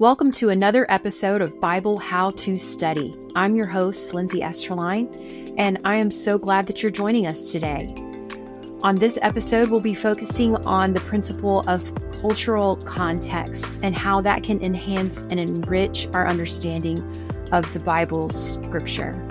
[0.00, 3.16] Welcome to another episode of Bible How to Study.
[3.36, 7.94] I'm your host, Lindsay Esterline, and I am so glad that you're joining us today.
[8.82, 14.42] On this episode, we'll be focusing on the principle of cultural context and how that
[14.42, 16.98] can enhance and enrich our understanding
[17.52, 19.24] of the Bible's scripture.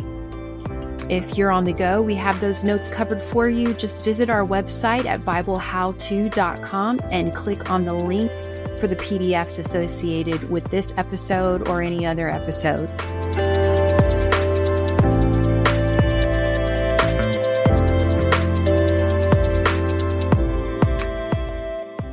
[1.09, 3.73] If you're on the go, we have those notes covered for you.
[3.73, 8.31] Just visit our website at BibleHowTo.com and click on the link
[8.79, 12.91] for the PDFs associated with this episode or any other episode.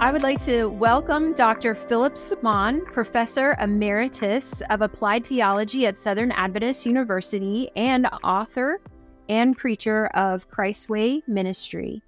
[0.01, 1.75] I would like to welcome Dr.
[1.75, 8.81] Philip Samaan, Professor Emeritus of Applied Theology at Southern Adventist University and author
[9.29, 12.03] and preacher of Christ's Way Ministry.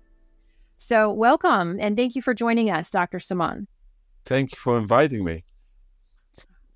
[0.79, 3.19] So, welcome and thank you for joining us, Dr.
[3.19, 3.69] Samaan.
[4.25, 5.45] Thank you for inviting me.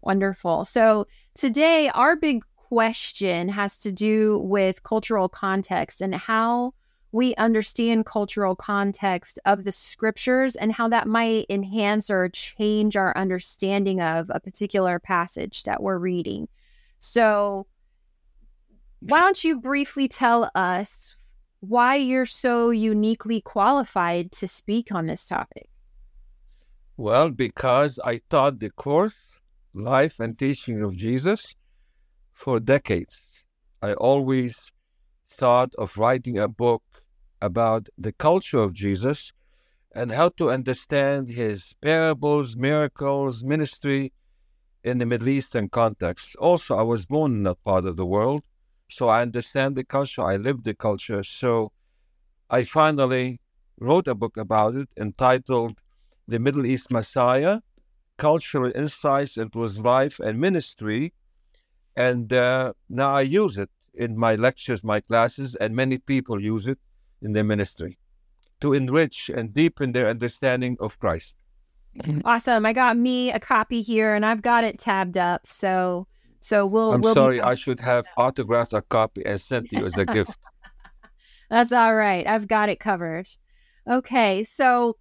[0.03, 0.65] Wonderful.
[0.65, 6.75] So, today our big question has to do with cultural context and how
[7.13, 13.17] we understand cultural context of the scriptures and how that might enhance or change our
[13.17, 16.49] understanding of a particular passage that we're reading.
[16.99, 17.67] So,
[19.01, 21.17] why don't you briefly tell us
[21.61, 25.69] why you're so uniquely qualified to speak on this topic?
[26.99, 29.13] Well, because I taught the course,
[29.75, 31.55] Life and Teaching of Jesus,
[32.33, 33.19] for decades.
[33.83, 34.73] I always
[35.29, 36.83] thought of writing a book
[37.43, 39.33] about the culture of Jesus
[39.95, 44.15] and how to understand his parables, miracles, ministry
[44.83, 46.35] in the Middle Eastern context.
[46.37, 48.43] Also, I was born in that part of the world,
[48.89, 51.23] so I understand the culture, I live the culture.
[51.23, 51.73] So
[52.49, 53.41] I finally
[53.79, 55.79] wrote a book about it entitled
[56.29, 57.61] the Middle East Messiah,
[58.17, 61.13] Cultural Insights into His Life and Ministry.
[61.97, 66.67] And uh, now I use it in my lectures, my classes, and many people use
[66.67, 66.79] it
[67.23, 67.99] in their ministry
[68.61, 71.37] to enrich and deepen their understanding of Christ.
[72.25, 72.67] Awesome.
[72.67, 75.47] I got me a copy here and I've got it tabbed up.
[75.47, 76.07] So
[76.41, 79.87] so we'll I'm we'll sorry, I should have autographed a copy and sent to you
[79.87, 80.39] as a gift.
[81.49, 82.27] That's all right.
[82.27, 83.29] I've got it covered.
[83.89, 84.45] Okay.
[84.45, 84.97] So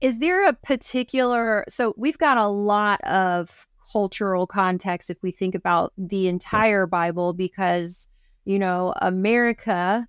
[0.00, 5.54] is there a particular so we've got a lot of cultural context if we think
[5.54, 8.08] about the entire bible because
[8.44, 10.06] you know america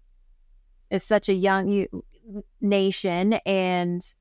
[0.92, 1.86] is such a young
[2.62, 4.14] nation and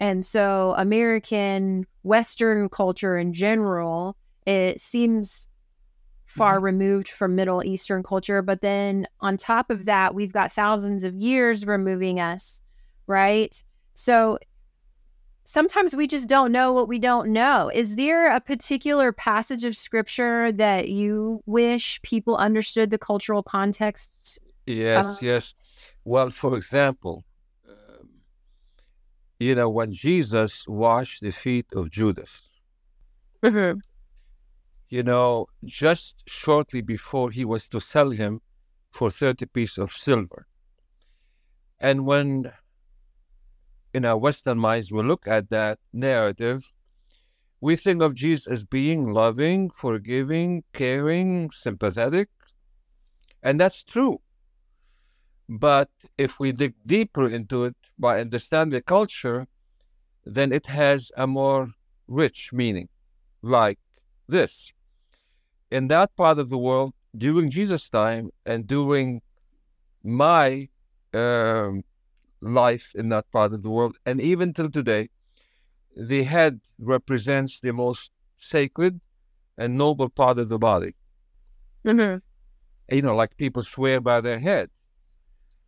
[0.00, 4.16] and so american western culture in general
[4.46, 5.48] it seems
[6.26, 6.64] far mm-hmm.
[6.64, 11.14] removed from middle eastern culture but then on top of that we've got thousands of
[11.14, 12.62] years removing us
[13.06, 13.62] right
[13.94, 14.38] so
[15.44, 17.70] sometimes we just don't know what we don't know.
[17.72, 24.38] Is there a particular passage of scripture that you wish people understood the cultural context?
[24.66, 25.54] Yes, uh, yes.
[26.04, 27.24] Well, for example,
[27.68, 28.08] um,
[29.38, 32.40] you know, when Jesus washed the feet of Judas,
[33.42, 33.78] mm-hmm.
[34.88, 38.40] you know, just shortly before he was to sell him
[38.90, 40.46] for 30 pieces of silver.
[41.80, 42.52] And when
[43.94, 46.70] in our Western minds, we look at that narrative,
[47.60, 52.28] we think of Jesus as being loving, forgiving, caring, sympathetic.
[53.42, 54.20] And that's true.
[55.48, 59.46] But if we dig deeper into it by understanding the culture,
[60.24, 61.68] then it has a more
[62.08, 62.88] rich meaning,
[63.42, 63.78] like
[64.28, 64.72] this.
[65.70, 69.22] In that part of the world, during Jesus' time and during
[70.02, 70.68] my
[71.14, 71.84] um,
[72.42, 73.96] life in that part of the world.
[74.04, 75.08] And even till today,
[75.96, 79.00] the head represents the most sacred
[79.56, 80.94] and noble part of the body.
[81.84, 82.94] Mm-hmm.
[82.94, 84.70] You know, like people swear by their head.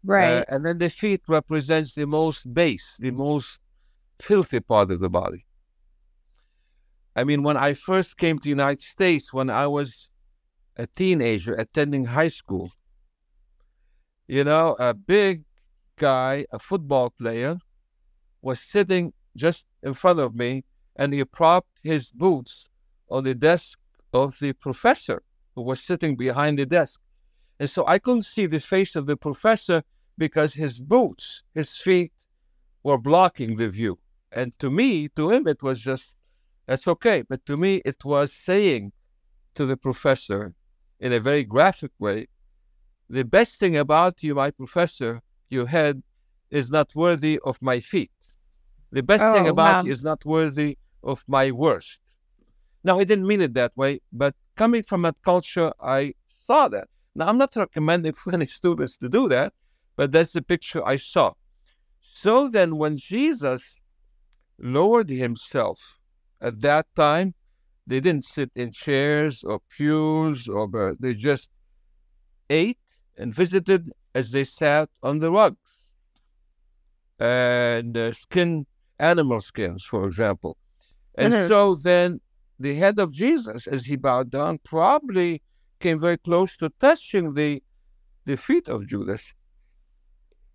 [0.03, 0.39] Right.
[0.39, 3.61] Uh, and then the feet represents the most base, the most
[4.21, 5.47] filthy part of the body.
[7.17, 10.09] I mean, when I first came to the United States, when I was
[10.77, 12.73] a teenager attending high school,
[14.27, 15.45] you know, a big
[15.97, 17.59] guy, a football player,
[18.43, 20.65] was sitting just in front of me
[20.97, 22.69] and he propped his boots
[23.11, 23.79] on the desk
[24.13, 25.23] of the professor
[25.55, 27.01] who was sitting behind the desk.
[27.59, 29.83] And so I couldn't see the face of the professor
[30.19, 32.13] because his boots, his feet,
[32.83, 33.99] were blocking the view.
[34.31, 36.17] And to me, to him, it was just,
[36.67, 37.23] that's okay.
[37.23, 38.93] But to me, it was saying
[39.55, 40.55] to the professor
[41.01, 42.27] in a very graphic way,
[43.09, 45.21] the best thing about you, my professor,
[45.51, 46.03] your head
[46.51, 48.11] is not worthy of my feet.
[48.93, 49.83] The best oh, thing about wow.
[49.85, 52.01] you is not worthy of my worst.
[52.85, 56.15] Now, he didn't mean it that way, but coming from that culture, I
[56.47, 56.89] saw that.
[57.15, 59.53] Now, I'm not recommending for any students to do that,
[59.97, 61.33] but that's the picture I saw.
[62.01, 63.81] So then, when Jesus
[64.59, 65.99] lowered himself
[66.41, 67.35] at that time,
[67.87, 71.51] they didn't sit in chairs or pews, or they just
[72.49, 72.79] ate
[73.17, 75.59] and visited as they sat on the rugs
[77.19, 78.67] and uh, skin
[78.99, 80.57] animal skins, for example.
[81.17, 81.49] And mm-hmm.
[81.49, 82.21] so then
[82.59, 85.43] the head of Jesus, as he bowed down, probably
[85.81, 87.63] came very close to touching the,
[88.25, 89.35] the feet of Judas.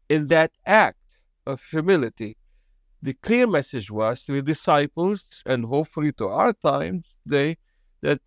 [0.10, 0.98] In that act
[1.46, 2.36] of humility,
[3.02, 7.58] the clear message was to the disciples and hopefully to our times they
[8.02, 8.20] that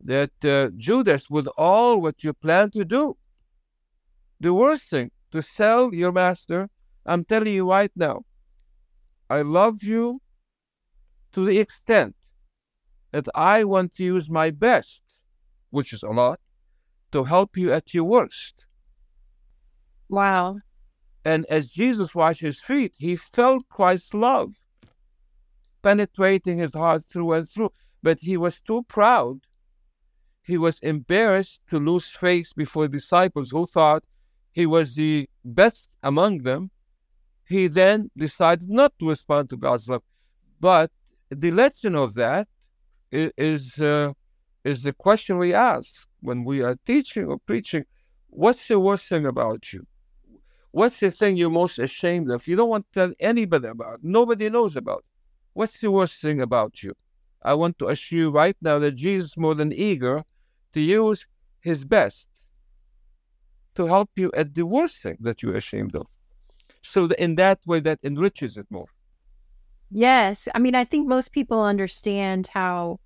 [0.00, 3.16] that uh, Judas with all what you plan to do.
[4.40, 6.70] The worst thing to sell your master,
[7.04, 8.22] I'm telling you right now,
[9.28, 10.20] I love you
[11.32, 12.14] to the extent
[13.12, 15.02] that I want to use my best,
[15.70, 16.40] which is a lot,
[17.12, 18.66] to help you at your worst.
[20.08, 20.60] Wow.
[21.24, 24.54] And as Jesus washed his feet, he felt Christ's love
[25.82, 27.70] penetrating his heart through and through.
[28.02, 29.40] But he was too proud.
[30.42, 34.04] He was embarrassed to lose face before disciples who thought
[34.58, 36.72] he was the best among them.
[37.46, 40.02] He then decided not to respond to God's love.
[40.58, 40.90] But
[41.30, 42.48] the lesson of that
[43.12, 44.14] is uh,
[44.64, 47.84] is the question we ask when we are teaching or preaching.
[48.30, 49.86] What's the worst thing about you?
[50.72, 52.48] What's the thing you're most ashamed of?
[52.48, 54.00] You don't want to tell anybody about.
[54.02, 55.04] Nobody knows about.
[55.52, 56.94] What's the worst thing about you?
[57.50, 60.24] I want to assure you right now that Jesus is more than eager
[60.72, 61.26] to use
[61.60, 62.28] his best
[63.78, 66.06] to help you at the worst thing that you're ashamed of.
[66.82, 68.90] So in that way, that enriches it more.
[69.90, 70.48] Yes.
[70.54, 72.98] I mean, I think most people understand how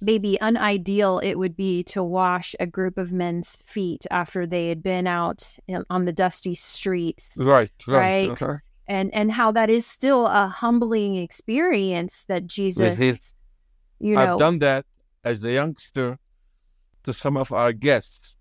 [0.00, 4.82] maybe unideal it would be to wash a group of men's feet after they had
[4.82, 5.56] been out
[5.88, 7.34] on the dusty streets.
[7.38, 7.96] Right, right.
[7.96, 8.30] right?
[8.30, 8.56] Okay.
[8.88, 13.34] And and how that is still a humbling experience that Jesus
[14.00, 14.86] you know I've done that
[15.24, 16.18] as a youngster
[17.04, 18.37] to some of our guests.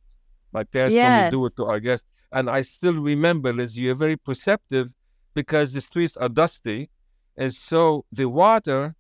[0.52, 1.08] My parents yes.
[1.08, 2.06] told me do it to our guests.
[2.32, 4.94] And I still remember, Liz, you're very perceptive
[5.34, 6.90] because the streets are dusty.
[7.38, 8.96] And so the water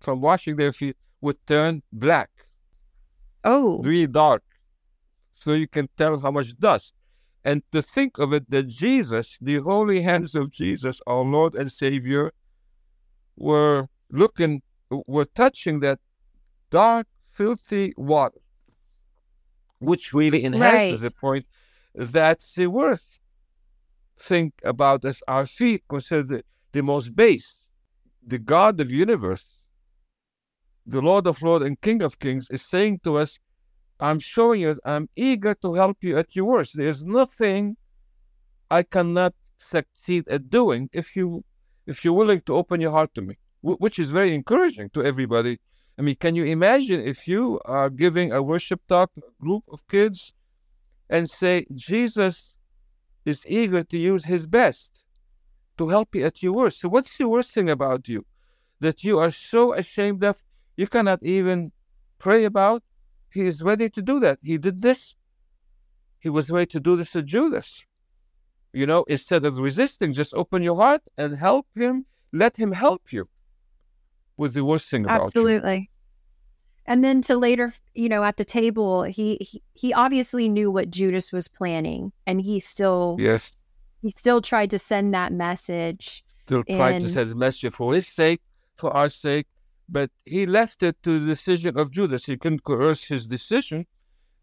[0.00, 2.30] from washing their feet would turn black.
[3.44, 3.80] Oh.
[3.82, 4.42] Really dark.
[5.34, 6.94] So you can tell how much dust.
[7.44, 11.70] And to think of it that Jesus, the holy hands of Jesus, our Lord and
[11.70, 12.32] Savior,
[13.36, 16.00] were looking, were touching that
[16.70, 18.40] dark, filthy water,
[19.78, 21.08] which really enhances right.
[21.08, 21.46] the point
[21.94, 23.20] that the worst
[24.18, 26.42] thing about us, our feet, considered the,
[26.72, 27.56] the most base.
[28.26, 29.44] The God of universe
[30.88, 33.38] the Lord of Lords and King of Kings, is saying to us,
[34.00, 36.76] I'm showing you, I'm eager to help you at your worst.
[36.76, 37.76] There's nothing
[38.70, 41.44] I cannot succeed at doing if you
[41.86, 45.58] if you're willing to open your heart to me, which is very encouraging to everybody.
[45.98, 49.64] I mean, can you imagine if you are giving a worship talk to a group
[49.68, 50.32] of kids
[51.10, 52.54] and say Jesus
[53.24, 55.02] is eager to use his best
[55.76, 56.80] to help you at your worst?
[56.80, 58.24] So what's the worst thing about you?
[58.78, 60.44] That you are so ashamed of
[60.76, 61.72] you cannot even
[62.18, 62.84] pray about.
[63.30, 64.38] He is ready to do that.
[64.40, 65.16] He did this.
[66.20, 67.84] He was ready to do this to Judas.
[68.72, 72.06] You know, instead of resisting, just open your heart and help him.
[72.32, 73.28] Let him help you.
[74.38, 75.90] Was the worst thing about Absolutely.
[76.86, 80.90] And then to later, you know, at the table, he, he he obviously knew what
[80.90, 83.58] Judas was planning, and he still yes
[84.00, 86.24] he still tried to send that message.
[86.46, 88.40] Still tried to send a message for his sake,
[88.76, 89.46] for our sake,
[89.88, 92.24] but he left it to the decision of Judas.
[92.24, 93.86] He couldn't coerce his decision.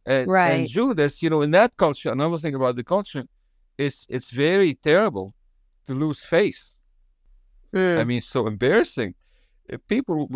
[0.06, 0.52] And, right.
[0.52, 3.24] and Judas, you know, in that culture, another thing about the culture,
[3.78, 5.34] is it's very terrible
[5.88, 6.72] to lose face.
[7.74, 8.00] Mm.
[8.00, 9.16] I mean, so embarrassing.
[9.68, 10.30] If people,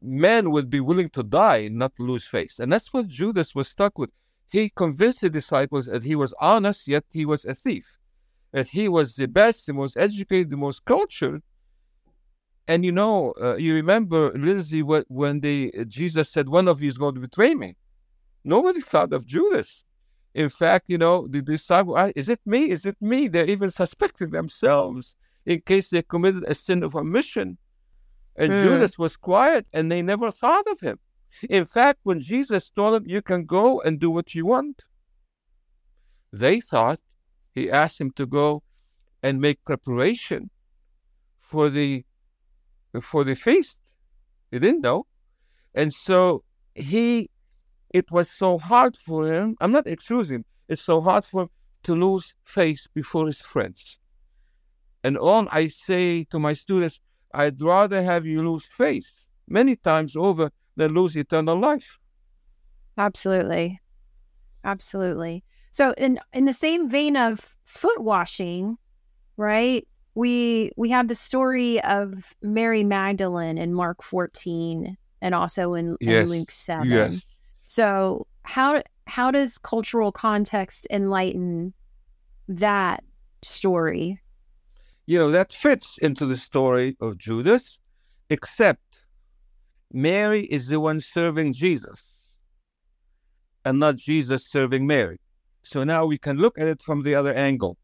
[0.00, 2.58] men would be willing to die not lose face.
[2.58, 4.10] And that's what Judas was stuck with.
[4.48, 7.98] He convinced the disciples that he was honest, yet he was a thief.
[8.52, 11.42] That he was the best, the most educated, the most cultured,
[12.70, 16.88] and you know, uh, you remember, Lindsay, when they, uh, Jesus said, One of you
[16.88, 17.74] is going to betray me.
[18.44, 19.84] Nobody thought of Judas.
[20.34, 22.70] In fact, you know, the disciple, ah, is it me?
[22.70, 23.26] Is it me?
[23.26, 27.58] They're even suspecting themselves in case they committed a sin of omission.
[28.36, 28.62] And mm.
[28.64, 30.98] Judas was quiet and they never thought of him.
[31.48, 34.84] In fact, when Jesus told them, You can go and do what you want,
[36.32, 37.00] they thought
[37.52, 38.62] he asked him to go
[39.22, 40.50] and make preparation
[41.40, 42.04] for the
[43.02, 43.78] for the feast.
[44.50, 45.06] He didn't know.
[45.74, 46.42] And so
[46.74, 47.30] he,
[47.94, 49.56] it was so hard for him.
[49.60, 50.44] I'm not excusing.
[50.68, 51.48] It's so hard for him
[51.84, 53.98] to lose face before his friends.
[55.02, 57.00] And all I say to my students,
[57.32, 59.06] I'd rather have you lose faith
[59.48, 61.98] many times over than lose eternal life.
[62.96, 63.80] Absolutely.
[64.64, 65.44] Absolutely.
[65.72, 68.76] So in in the same vein of foot washing,
[69.36, 69.86] right?
[70.14, 76.24] We we have the story of Mary Magdalene in Mark 14 and also in, yes.
[76.24, 76.88] in Luke 7.
[76.88, 77.22] Yes.
[77.66, 81.72] So how how does cultural context enlighten
[82.48, 83.04] that
[83.42, 84.19] story?
[85.10, 87.80] You know, that fits into the story of Judas,
[88.28, 89.02] except
[89.92, 91.98] Mary is the one serving Jesus
[93.64, 95.18] and not Jesus serving Mary.
[95.62, 97.76] So now we can look at it from the other angle.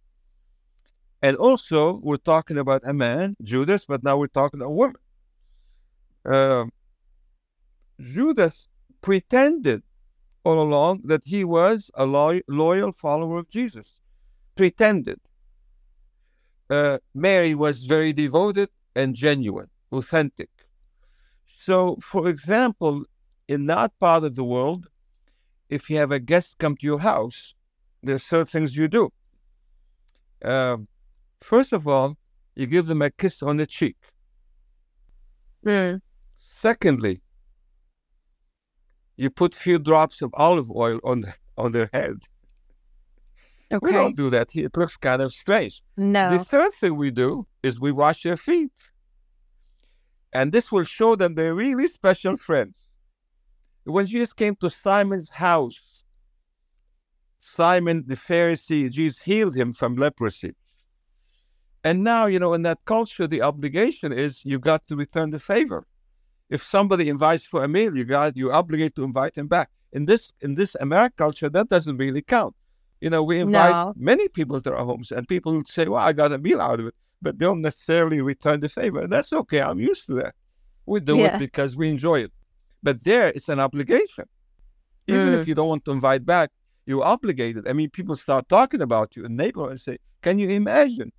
[1.21, 5.02] And also, we're talking about a man, Judas, but now we're talking a woman.
[6.25, 6.66] Uh,
[8.00, 8.68] Judas
[9.02, 9.83] pretended
[10.45, 13.99] all along that he was a lo- loyal follower of Jesus.
[14.54, 15.18] Pretended.
[16.68, 20.50] Uh, Mary was very devoted and genuine, authentic.
[21.58, 23.04] So, for example,
[23.49, 24.88] in that part of the world,
[25.68, 27.54] if you have a guest come to your house,
[28.02, 29.12] there are certain things you do.
[30.44, 30.78] Uh,
[31.40, 32.16] first of all,
[32.54, 33.96] you give them a kiss on the cheek.
[35.64, 36.00] Mm.
[36.38, 37.20] Secondly,
[39.16, 42.18] you put few drops of olive oil on the, on their head.
[43.73, 43.87] Okay.
[43.87, 44.54] We don't do that.
[44.54, 45.82] It looks kind of strange.
[45.96, 46.30] No.
[46.30, 48.70] The third thing we do is we wash their feet.
[50.32, 52.76] And this will show them they're really special friends.
[53.85, 55.80] When Jesus came to Simon's house,
[57.38, 60.54] Simon the Pharisee, Jesus healed him from leprosy.
[61.85, 65.38] And now, you know, in that culture, the obligation is you got to return the
[65.38, 65.87] favor.
[66.50, 69.70] If somebody invites for a meal, you got you obligate to invite him back.
[69.92, 72.54] In this in this American culture, that doesn't really count.
[73.00, 73.95] You know, we invite no.
[73.97, 76.87] many people to our homes, and people say, "Well, I got a meal out of
[76.87, 79.00] it," but they don't necessarily return the favor.
[79.00, 79.61] And that's okay.
[79.61, 80.35] I'm used to that.
[80.87, 81.37] We do yeah.
[81.37, 82.33] it because we enjoy it.
[82.83, 84.25] But there, it's an obligation.
[85.09, 85.38] Even mm.
[85.41, 86.50] if you don't want to invite back,
[86.87, 87.69] you're obligated.
[87.69, 91.12] I mean, people start talking about you in neighborhood and say, "Can you imagine?"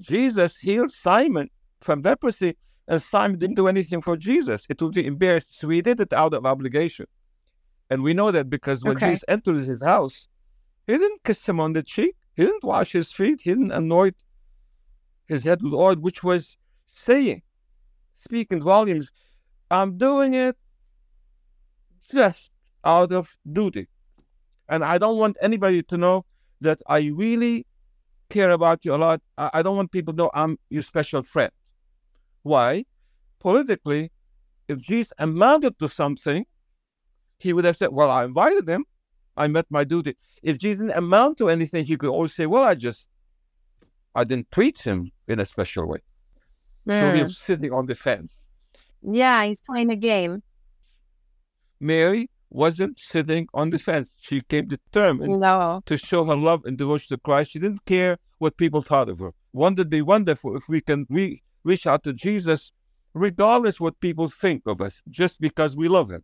[0.00, 1.48] Jesus healed Simon
[1.80, 2.56] from leprosy,
[2.88, 4.66] and Simon didn't do anything for Jesus.
[4.68, 5.56] It would be embarrassed.
[5.58, 7.06] So he did it out of obligation.
[7.90, 9.10] And we know that because when okay.
[9.10, 10.26] Jesus entered his house,
[10.86, 12.14] he didn't kiss him on the cheek.
[12.36, 13.40] He didn't wash his feet.
[13.40, 14.16] He didn't anoint
[15.26, 16.56] his head with oil, which was
[16.94, 17.42] saying,
[18.18, 19.10] speaking volumes,
[19.70, 20.56] I'm doing it
[22.12, 22.50] just
[22.84, 23.88] out of duty.
[24.68, 26.24] And I don't want anybody to know
[26.60, 27.66] that I really
[28.30, 29.20] care about you a lot.
[29.38, 31.52] I don't want people to know I'm your special friend.
[32.42, 32.84] Why?
[33.38, 34.10] Politically,
[34.68, 36.46] if Jesus amounted to something,
[37.38, 38.84] he would have said, Well, I invited him.
[39.36, 40.16] I met my duty.
[40.42, 43.08] If Jesus didn't amount to anything, he could always say, Well, I just,
[44.14, 45.98] I didn't treat him in a special way.
[46.88, 47.00] Mm.
[47.00, 48.46] So he's sitting on the fence.
[49.02, 50.42] Yeah, he's playing a game.
[51.80, 54.10] Mary wasn't sitting on the fence.
[54.20, 55.82] She came determined no.
[55.86, 57.50] to show her love and devotion to Christ.
[57.50, 59.32] She didn't care what people thought of her.
[59.52, 62.72] Wouldn't it be wonderful if we can re- reach out to Jesus
[63.12, 66.22] regardless what people think of us, just because we love him?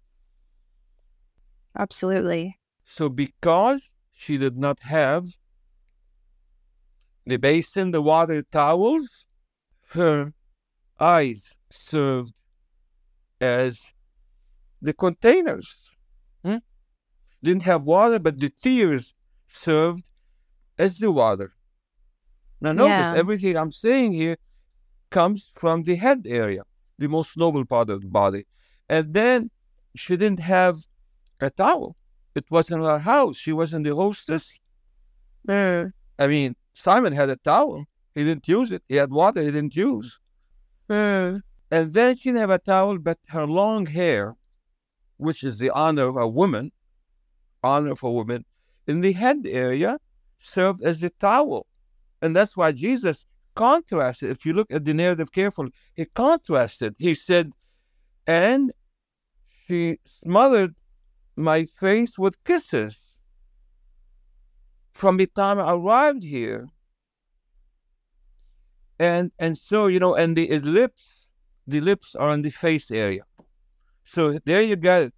[1.79, 2.59] Absolutely.
[2.91, 3.83] So because
[4.13, 5.37] she did not have
[7.25, 9.27] the basin, the water towels,
[9.91, 10.33] her
[10.99, 12.35] eyes served
[13.41, 13.93] as
[14.83, 15.73] the containers.
[16.45, 16.57] Hmm?
[17.41, 19.15] Didn't have water, but the tears
[19.47, 20.05] served
[20.77, 21.53] as the water.
[22.61, 23.15] Now, notice yeah.
[23.15, 24.37] everything I'm saying here
[25.11, 26.65] comes from the head area,
[26.99, 28.47] the most noble part of the body.
[28.89, 29.51] And then
[29.95, 30.79] she didn't have
[31.39, 31.95] a towel.
[32.35, 33.37] It wasn't her house.
[33.37, 34.59] She wasn't the hostess.
[35.49, 35.93] Mm.
[36.19, 37.85] I mean, Simon had a towel.
[38.15, 38.83] He didn't use it.
[38.89, 40.19] He had water he didn't use.
[40.89, 41.43] Mm.
[41.71, 44.37] And then she didn't have a towel, but her long hair,
[45.17, 46.73] which is the honor of a woman,
[47.63, 48.45] honor for women,
[48.87, 49.99] in the head area
[50.41, 51.67] served as the towel.
[52.23, 54.31] And that's why Jesus contrasted.
[54.31, 56.95] If you look at the narrative carefully, he contrasted.
[56.99, 57.53] He said,
[58.27, 58.73] and
[59.67, 60.75] she smothered
[61.41, 63.01] my face with kisses.
[64.93, 66.69] From the time I arrived here,
[68.99, 71.27] and and so you know, and the lips,
[71.67, 73.23] the lips are on the face area.
[74.05, 75.15] So there you got it.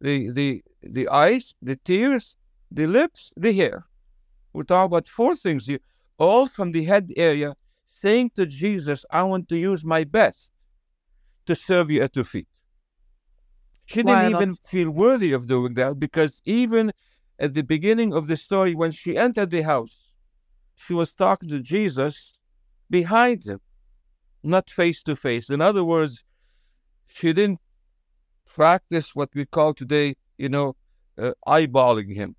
[0.00, 2.36] The the the eyes, the tears,
[2.70, 3.86] the lips, the hair.
[4.52, 5.78] We're talking about four things here,
[6.18, 7.54] all from the head area,
[7.94, 10.50] saying to Jesus, I want to use my best
[11.46, 12.48] to serve you at your feet.
[13.92, 16.92] She didn't even feel worthy of doing that because even
[17.38, 19.96] at the beginning of the story, when she entered the house,
[20.74, 22.34] she was talking to Jesus
[22.88, 23.60] behind him,
[24.42, 25.50] not face to face.
[25.50, 26.24] In other words,
[27.08, 27.60] she didn't
[28.46, 30.76] practice what we call today, you know,
[31.18, 32.36] uh, eyeballing him.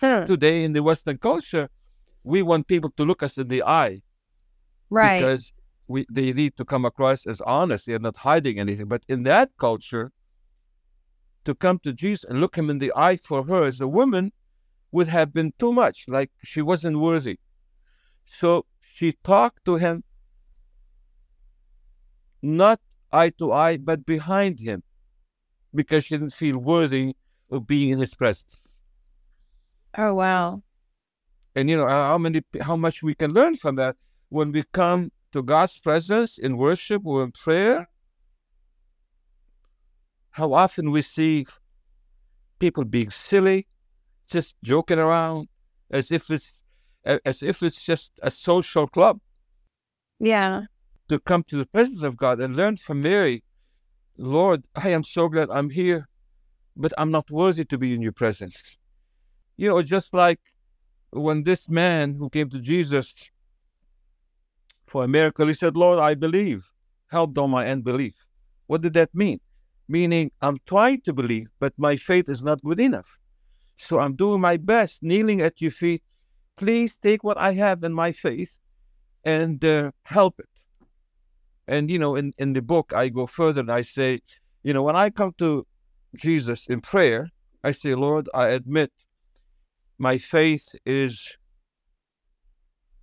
[0.00, 0.26] Hmm.
[0.26, 1.68] Today in the Western culture,
[2.24, 4.02] we want people to look us in the eye.
[4.90, 5.18] Right.
[5.18, 5.52] Because
[5.88, 7.86] we they need to come across as honest.
[7.86, 8.86] They're not hiding anything.
[8.86, 10.12] But in that culture,
[11.44, 14.32] to come to Jesus and look him in the eye for her as a woman
[14.92, 17.38] would have been too much, like she wasn't worthy.
[18.30, 20.04] So she talked to him
[22.42, 22.80] not
[23.10, 24.82] eye to eye, but behind him,
[25.74, 27.16] because she didn't feel worthy
[27.50, 28.58] of being in his presence.
[29.96, 30.62] Oh wow.
[31.56, 33.96] And you know how many how much we can learn from that
[34.28, 37.88] when we come to God's presence in worship or in prayer.
[40.30, 41.46] How often we see
[42.58, 43.66] people being silly,
[44.30, 45.48] just joking around,
[45.90, 46.52] as if it's
[47.04, 49.20] as if it's just a social club.
[50.18, 50.62] Yeah.
[51.08, 53.42] To come to the presence of God and learn from Mary,
[54.18, 56.08] Lord, I am so glad I'm here,
[56.76, 58.76] but I'm not worthy to be in your presence.
[59.56, 60.40] You know, just like
[61.10, 63.14] when this man who came to Jesus
[64.88, 66.70] for a miracle, he said, Lord, I believe.
[67.10, 68.14] Help thou my unbelief.
[68.66, 69.40] What did that mean?
[69.88, 73.18] Meaning, I'm trying to believe, but my faith is not good enough.
[73.76, 76.02] So I'm doing my best, kneeling at your feet.
[76.56, 78.58] Please take what I have in my faith
[79.24, 80.48] and uh, help it.
[81.66, 84.20] And, you know, in, in the book, I go further and I say,
[84.62, 85.66] you know, when I come to
[86.16, 87.30] Jesus in prayer,
[87.62, 88.90] I say, Lord, I admit
[89.98, 91.36] my faith is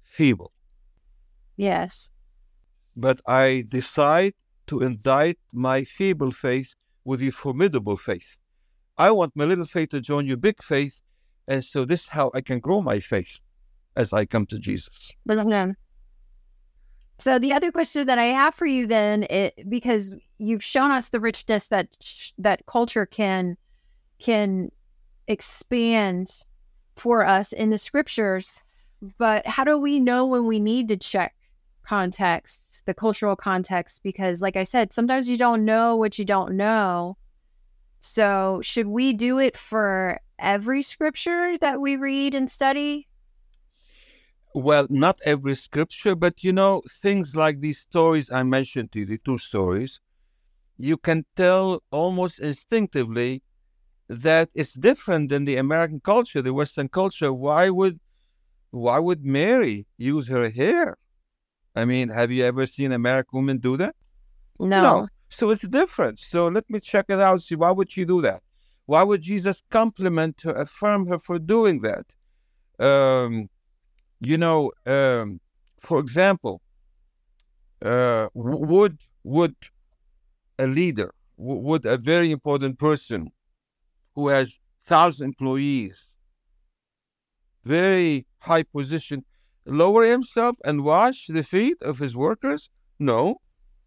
[0.03, 0.51] feeble.
[1.57, 2.09] Yes.
[2.95, 4.33] But I decide
[4.67, 8.39] to indict my feeble faith with your formidable faith.
[8.97, 11.01] I want my little faith to join your big faith.
[11.47, 13.39] And so this is how I can grow my faith
[13.95, 15.11] as I come to Jesus.
[17.17, 21.09] So the other question that I have for you then, it, because you've shown us
[21.09, 21.87] the richness that
[22.37, 23.57] that culture can
[24.19, 24.69] can
[25.27, 26.29] expand
[26.95, 28.63] for us in the scriptures,
[29.17, 31.34] but how do we know when we need to check
[31.85, 34.01] context, the cultural context?
[34.03, 37.17] Because, like I said, sometimes you don't know what you don't know.
[37.99, 43.07] So, should we do it for every scripture that we read and study?
[44.53, 49.05] Well, not every scripture, but you know, things like these stories I mentioned to you,
[49.05, 49.99] the two stories,
[50.77, 53.43] you can tell almost instinctively
[54.07, 57.33] that it's different than the American culture, the Western culture.
[57.33, 57.99] Why would
[58.71, 60.97] why would Mary use her hair?
[61.75, 63.95] I mean, have you ever seen American women do that?
[64.59, 64.81] No.
[64.81, 65.07] No.
[65.29, 66.19] So it's different.
[66.19, 67.41] So let me check it out.
[67.41, 68.41] See why would she do that?
[68.85, 72.05] Why would Jesus compliment her, affirm her for doing that?
[72.79, 73.49] Um,
[74.21, 75.39] you know, um,
[75.79, 76.61] for example,
[77.83, 79.55] uh, would would
[80.59, 83.31] a leader, would a very important person
[84.13, 85.97] who has thousand employees,
[87.63, 89.25] very high position,
[89.65, 92.69] lower himself and wash the feet of his workers?
[92.99, 93.37] No.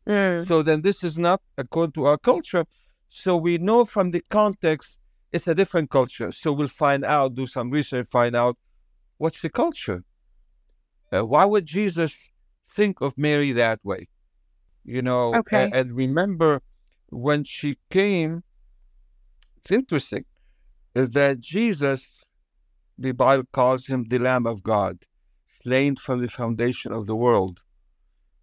[0.06, 0.46] Mm.
[0.46, 2.64] So then this is not according to our culture.
[3.08, 4.98] So we know from the context
[5.32, 6.32] it's a different culture.
[6.32, 8.56] So we'll find out, do some research, find out
[9.18, 10.04] what's the culture.
[11.12, 12.30] Uh, why would Jesus
[12.70, 14.08] think of Mary that way?
[14.84, 15.64] You know, okay.
[15.64, 16.62] and, and remember
[17.10, 18.42] when she came,
[19.58, 20.24] it's interesting
[20.94, 22.24] that Jesus,
[22.96, 24.98] the Bible calls him the Lamb of God,
[25.68, 27.62] slain from the foundation of the world.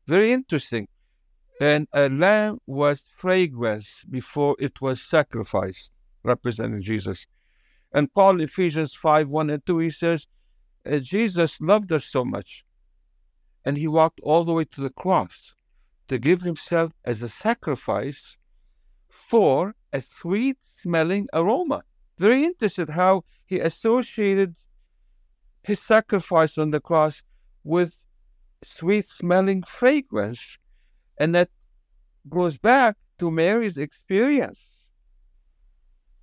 [0.07, 0.87] Very interesting.
[1.59, 5.91] And a lamb was fragrance before it was sacrificed,
[6.23, 7.25] representing Jesus.
[7.91, 10.27] And Paul Ephesians 5 1 and 2, he says,
[11.01, 12.63] Jesus loved us so much,
[13.65, 15.55] and he walked all the way to the cross
[16.09, 18.37] to give himself as a sacrifice
[19.29, 21.81] for a sweet smelling aroma.
[22.19, 24.55] Very interesting how he associated
[25.65, 27.23] his sacrifice on the cross
[27.63, 27.97] with
[28.65, 30.57] sweet smelling fragrance.
[31.17, 31.49] And that
[32.29, 34.59] goes back to Mary's experience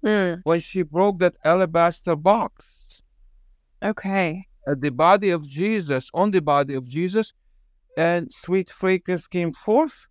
[0.05, 0.41] mm.
[0.45, 3.03] when she broke that alabaster box.
[3.83, 4.47] Okay.
[4.67, 7.33] At the body of Jesus, on the body of Jesus,
[7.97, 10.07] and sweet fragrance came forth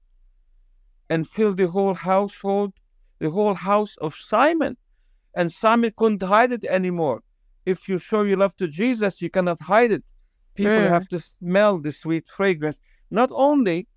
[1.09, 2.73] and filled the whole household,
[3.19, 4.75] the whole house of Simon.
[5.35, 7.21] And Simon couldn't hide it anymore.
[7.65, 10.03] If you show your love to Jesus, you cannot hide it.
[10.55, 10.89] People Mm.
[10.89, 13.87] have to smell the sweet fragrance, not only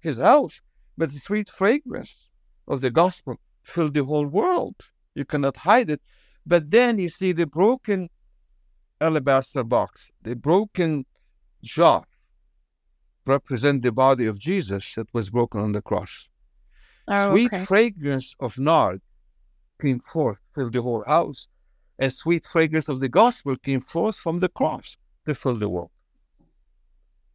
[0.00, 0.60] his house,
[0.98, 2.30] but the sweet fragrance
[2.66, 4.76] of the gospel fill the whole world.
[5.14, 6.02] You cannot hide it.
[6.44, 8.08] But then you see the broken
[9.00, 11.06] alabaster box, the broken
[11.62, 12.04] jar
[13.26, 16.30] represent the body of Jesus that was broken on the cross.
[17.08, 17.64] Oh, sweet okay.
[17.64, 19.00] fragrance of nard
[19.80, 21.48] came forth, filled the whole house,
[21.98, 25.90] and sweet fragrance of the gospel came forth from the cross to fill the world.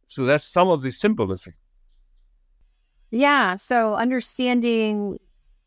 [0.06, 1.54] So that's some of the symbolism.
[3.10, 3.56] Yeah.
[3.56, 5.18] So understanding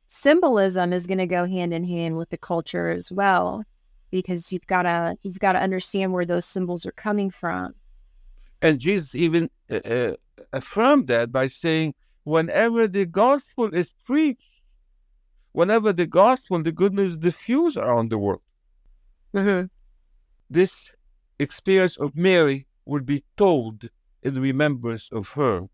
[0.07, 3.63] symbolism is going to go hand in hand with the culture as well,
[4.11, 7.73] because you've got to you've got to understand where those symbols are coming from.
[8.61, 10.15] And Jesus even uh, uh,
[10.53, 14.61] affirmed that by saying, whenever the gospel is preached,
[15.51, 18.41] whenever the gospel, the good news diffused around the world,
[19.35, 19.65] mm-hmm.
[20.49, 20.95] this
[21.39, 23.89] experience of Mary would be told
[24.23, 25.67] in remembrance of her.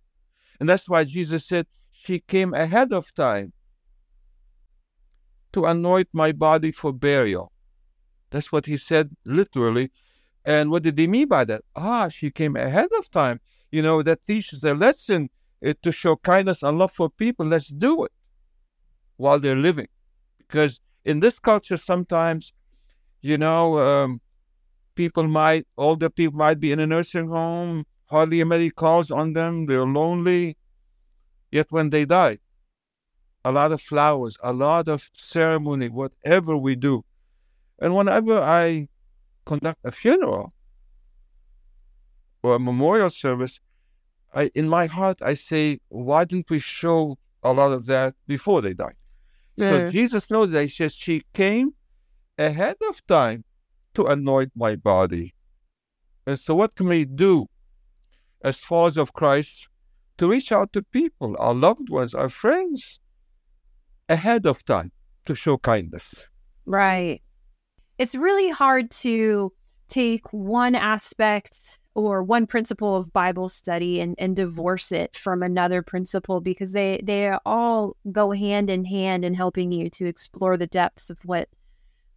[0.59, 3.53] And that's why Jesus said, She came ahead of time
[5.53, 7.51] to anoint my body for burial.
[8.29, 9.91] That's what he said literally.
[10.45, 11.63] And what did he mean by that?
[11.75, 13.39] Ah, she came ahead of time.
[13.71, 15.29] You know, that teaches a lesson
[15.65, 17.45] uh, to show kindness and love for people.
[17.45, 18.11] Let's do it
[19.17, 19.87] while they're living.
[20.37, 22.53] Because in this culture, sometimes,
[23.21, 24.21] you know, um,
[24.95, 29.65] people might, older people might be in a nursing home, hardly anybody calls on them,
[29.65, 30.57] they're lonely.
[31.51, 32.39] Yet when they die,
[33.43, 37.03] a lot of flowers, a lot of ceremony, whatever we do.
[37.79, 38.87] And whenever I
[39.45, 40.53] conduct a funeral
[42.43, 43.59] or a memorial service,
[44.33, 48.61] I, in my heart, I say, why didn't we show a lot of that before
[48.61, 48.95] they died?
[49.57, 49.69] Yeah.
[49.69, 50.61] So Jesus knows that.
[50.63, 51.73] He says, she came
[52.47, 53.43] ahead of time
[53.93, 55.33] to anoint my body.
[56.25, 57.47] And so, what can we do
[58.43, 59.67] as followers of Christ
[60.17, 62.99] to reach out to people, our loved ones, our friends,
[64.09, 64.91] ahead of time
[65.25, 66.25] to show kindness?
[66.65, 67.21] Right
[68.01, 69.53] it's really hard to
[69.87, 75.83] take one aspect or one principle of Bible study and, and divorce it from another
[75.83, 80.65] principle because they they all go hand in hand in helping you to explore the
[80.65, 81.47] depths of what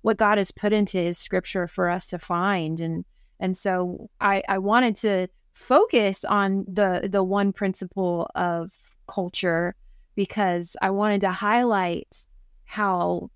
[0.04, 2.78] what God has put into his scripture for us to find.
[2.78, 3.06] And
[3.40, 8.70] and so I, I wanted to focus on the the one principle of
[9.08, 9.74] culture
[10.14, 12.26] because I wanted to highlight
[12.66, 13.30] how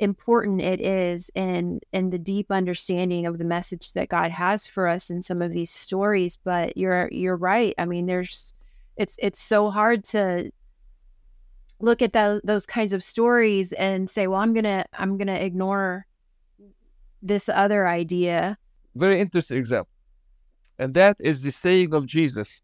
[0.00, 4.88] important it is in in the deep understanding of the message that God has for
[4.88, 6.36] us in some of these stories.
[6.42, 7.72] But you're you're right.
[7.78, 8.52] I mean there's
[8.96, 10.50] it's it's so hard to
[11.84, 15.28] look at those those kinds of stories and say well I'm going to I'm going
[15.28, 16.06] to ignore
[17.22, 18.58] this other idea.
[18.94, 19.90] Very interesting example.
[20.78, 22.62] And that is the saying of Jesus.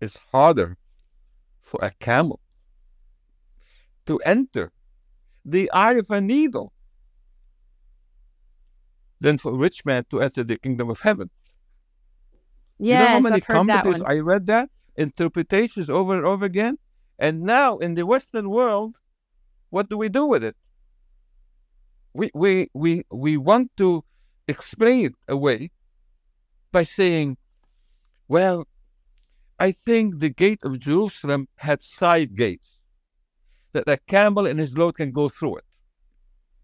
[0.00, 0.76] It's harder
[1.60, 2.40] for a camel
[4.06, 4.72] to enter
[5.44, 6.72] the eye of a needle
[9.20, 11.30] than for a rich man to enter the kingdom of heaven.
[12.78, 14.68] Yes, you know how many I've commentaries I read that?
[14.96, 16.78] Interpretations over and over again,
[17.18, 18.96] and now in the Western world,
[19.70, 20.56] what do we do with it?
[22.14, 24.04] We we we we want to
[24.48, 25.70] explain it away
[26.72, 27.36] by saying,
[28.28, 28.66] well,
[29.58, 32.68] I think the gate of Jerusalem had side gates
[33.72, 35.64] that a camel and his load can go through it.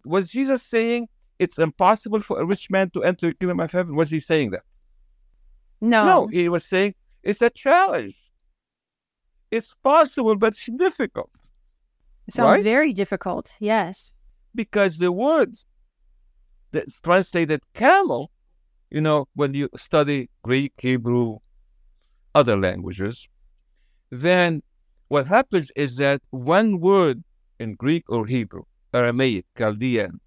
[0.04, 1.08] Was Jesus saying
[1.38, 3.94] it's impossible for a rich man to enter the kingdom of heaven?
[3.94, 4.62] Was he saying that?
[5.80, 6.04] No.
[6.04, 8.16] No, he was saying it's a challenge.
[9.50, 11.30] It's possible, but it's difficult.
[12.26, 12.64] It sounds right?
[12.64, 14.14] very difficult, yes.
[14.54, 15.64] Because the words
[16.72, 18.30] that translated camel,
[18.90, 21.38] you know, when you study Greek, Hebrew,
[22.34, 23.28] other languages,
[24.10, 24.62] then
[25.08, 27.24] what happens is that one word
[27.58, 30.20] in Greek or Hebrew, Aramaic, Chaldean,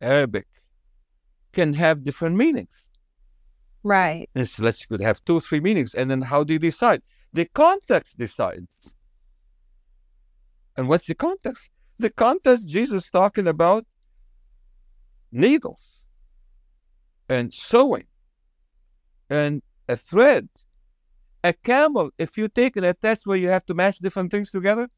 [0.00, 0.46] Arabic,
[1.52, 2.88] can have different meanings.
[3.84, 4.28] Right.
[4.34, 5.94] And so let's could have two, three meanings.
[5.94, 7.02] And then how do you decide?
[7.32, 8.94] The context decides.
[10.76, 11.70] And what's the context?
[11.98, 13.86] The context Jesus talking about
[15.30, 15.78] needles
[17.28, 18.06] and sewing
[19.30, 20.48] and a thread
[21.44, 24.88] a camel, if you take a test where you have to match different things together,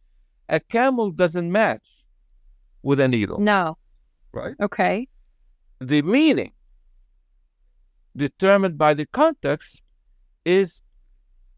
[0.49, 1.87] a camel doesn't match
[2.83, 3.39] with a needle.
[3.41, 3.79] No.
[4.33, 4.55] Right?
[4.61, 5.09] Okay.
[5.81, 6.53] The meaning
[8.17, 9.83] determined by the context
[10.45, 10.83] is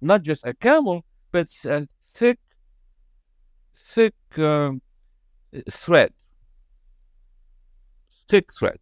[0.06, 2.38] not just a camel, but it's a thick,
[3.74, 4.80] thick um,
[5.70, 6.12] thread.
[8.28, 8.78] Thick thread.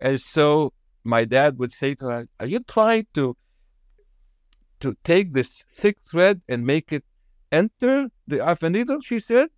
[0.00, 0.72] And so
[1.04, 3.36] my dad would say to her, Are you trying to
[4.80, 7.04] to take this thick thread and make it
[7.50, 9.00] enter the Alpha Needle?
[9.00, 9.48] She said,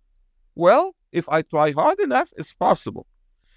[0.55, 3.05] Well, if I try hard enough, it's possible.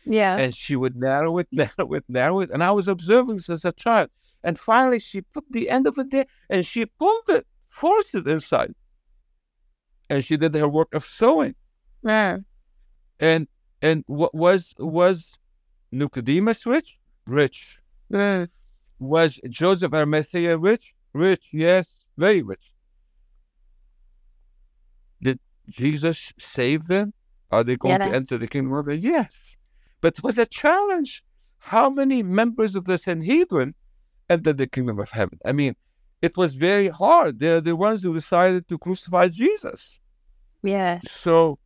[0.05, 0.37] Yeah.
[0.37, 2.50] And she would narrow it, narrow it, narrow it.
[2.50, 4.11] And I was observing this as a child.
[4.44, 8.26] And finally, she put the end of it there and she pulled it, forced it
[8.26, 8.74] inside.
[10.11, 11.55] And she did her work of sewing.
[12.05, 12.38] Yeah.
[13.20, 13.46] And
[13.81, 15.38] and what was was
[15.90, 16.98] Nicodemus rich?
[17.26, 17.78] Rich.
[18.12, 18.48] Mm.
[18.98, 20.94] Was Joseph Arimathea rich?
[21.12, 22.72] Rich, yes, very rich.
[25.22, 27.12] Did Jesus save them?
[27.50, 29.02] Are they going to enter the kingdom of heaven?
[29.02, 29.57] Yes.
[30.00, 31.22] But it was a challenge.
[31.59, 33.74] How many members of the Sanhedrin
[34.28, 35.38] entered the kingdom of heaven?
[35.44, 35.74] I mean,
[36.20, 37.38] it was very hard.
[37.38, 40.00] They're the ones who decided to crucify Jesus.
[40.62, 41.11] Yes.
[41.11, 41.58] So,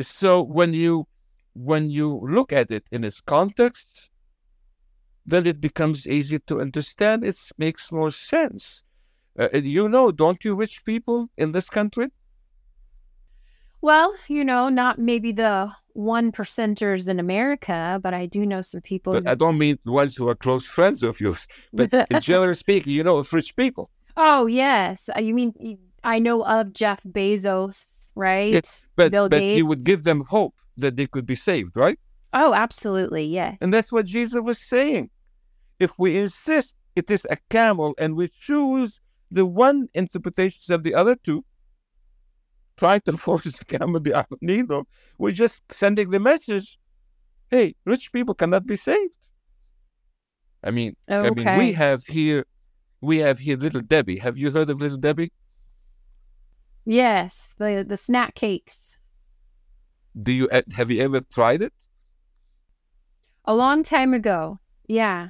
[0.00, 1.06] so when you
[1.54, 4.10] when you look at it in its context,
[5.24, 7.24] then it becomes easier to understand.
[7.24, 8.84] It makes more sense.
[9.38, 12.08] Uh, you know, don't you, rich people in this country?
[13.86, 18.80] Well, you know, not maybe the one percenters in America, but I do know some
[18.80, 19.12] people.
[19.12, 21.46] But who- I don't mean the ones who are close friends of yours.
[21.72, 23.84] But in general speaking, you know, of rich people.
[24.16, 25.50] oh yes, Uh, you mean
[26.14, 27.76] I know of Jeff Bezos,
[28.16, 28.66] right?
[28.98, 29.64] But Bill but he Gates.
[29.68, 31.98] would give them hope that they could be saved, right?
[32.42, 33.56] Oh, absolutely, yes.
[33.62, 35.04] And that's what Jesus was saying.
[35.84, 38.90] If we insist it is a camel and we choose
[39.38, 41.44] the one interpretation of the other two,
[42.76, 44.86] trying to force the other needle,
[45.18, 46.78] we're just sending the message,
[47.50, 49.16] hey, rich people cannot be saved.
[50.62, 52.44] I mean, I mean, we have here,
[53.00, 54.18] we have here Little Debbie.
[54.18, 55.32] Have you heard of Little Debbie?
[56.86, 58.98] yes, the the snack cakes.
[60.20, 61.72] Do you uh, have you ever tried it?
[63.44, 64.58] A long time ago,
[64.88, 65.28] yeah.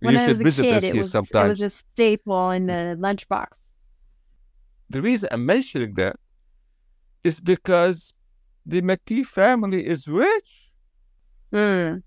[0.00, 1.70] When used I to was a visit kid, us it here was it was a
[1.70, 3.61] staple in the lunchbox.
[4.92, 6.16] The reason I'm mentioning that
[7.24, 8.14] is because
[8.66, 10.50] the McKee family is rich,
[11.52, 11.98] Hmm.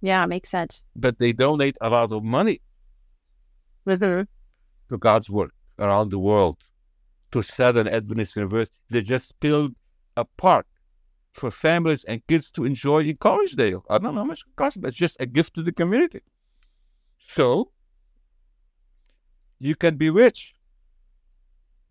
[0.00, 0.84] Yeah, makes sense.
[0.94, 2.60] but they donate a lot of money
[3.86, 4.26] Mhm.
[4.90, 6.58] to God's work around the world.
[7.32, 9.72] To Southern Adventist University, they just built
[10.16, 10.66] a park
[11.32, 13.82] for families and kids to enjoy in Collegedale.
[13.90, 16.22] I don't know how much it costs, but it's just a gift to the community.
[17.18, 17.72] So,
[19.58, 20.54] you can be rich,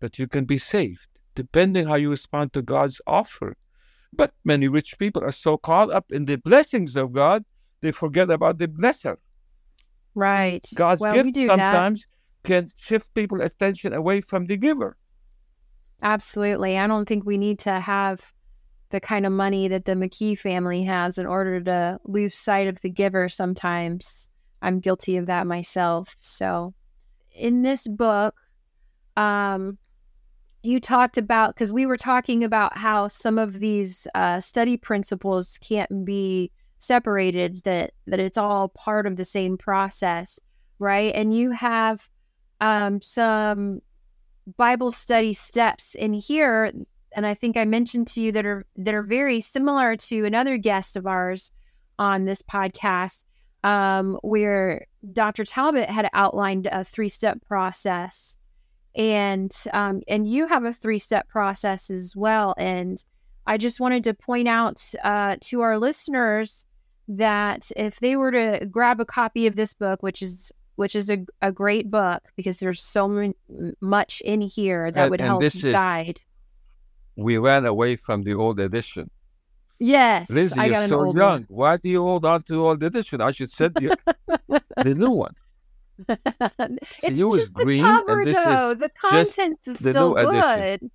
[0.00, 3.56] but you can be saved, depending how you respond to God's offer.
[4.12, 7.44] But many rich people are so caught up in the blessings of God,
[7.80, 9.16] they forget about the blesser.
[10.14, 10.66] Right.
[10.74, 11.58] God's well, we gift do that.
[11.58, 12.04] sometimes
[12.42, 14.96] can shift people's attention away from the giver.
[16.02, 16.78] Absolutely.
[16.78, 18.32] I don't think we need to have
[18.90, 22.80] the kind of money that the McKee family has in order to lose sight of
[22.80, 24.28] the giver sometimes.
[24.62, 26.16] I'm guilty of that myself.
[26.20, 26.74] So,
[27.38, 28.34] in this book,
[29.16, 29.78] um,
[30.62, 35.58] you talked about because we were talking about how some of these uh, study principles
[35.58, 40.38] can't be separated that that it's all part of the same process
[40.78, 41.14] right?
[41.14, 42.08] And you have
[42.60, 43.80] um, some
[44.56, 46.72] bible study steps in here
[47.14, 50.56] and i think i mentioned to you that are that are very similar to another
[50.56, 51.52] guest of ours
[51.98, 53.26] on this podcast
[53.64, 58.36] um, where dr talbot had outlined a three-step process.
[58.96, 62.54] And um, and you have a three-step process as well.
[62.58, 63.02] And
[63.46, 66.66] i just wanted to point out uh, to our listeners
[67.06, 71.10] that if they were to grab a copy of this book which is which is
[71.10, 73.34] a, a great book because there's so mon-
[73.80, 76.20] much in here that And- would and help this is- guide.
[77.16, 79.10] We ran away from the old edition.
[79.78, 81.44] Yes Lindsay, i got you're an so old young.
[81.48, 83.20] Why do you hold on to the old edition?
[83.20, 83.90] I should send you
[84.48, 85.34] the new one.
[86.06, 89.90] one it's you just the green, and cover this though is the content is the
[89.90, 90.90] still good edition.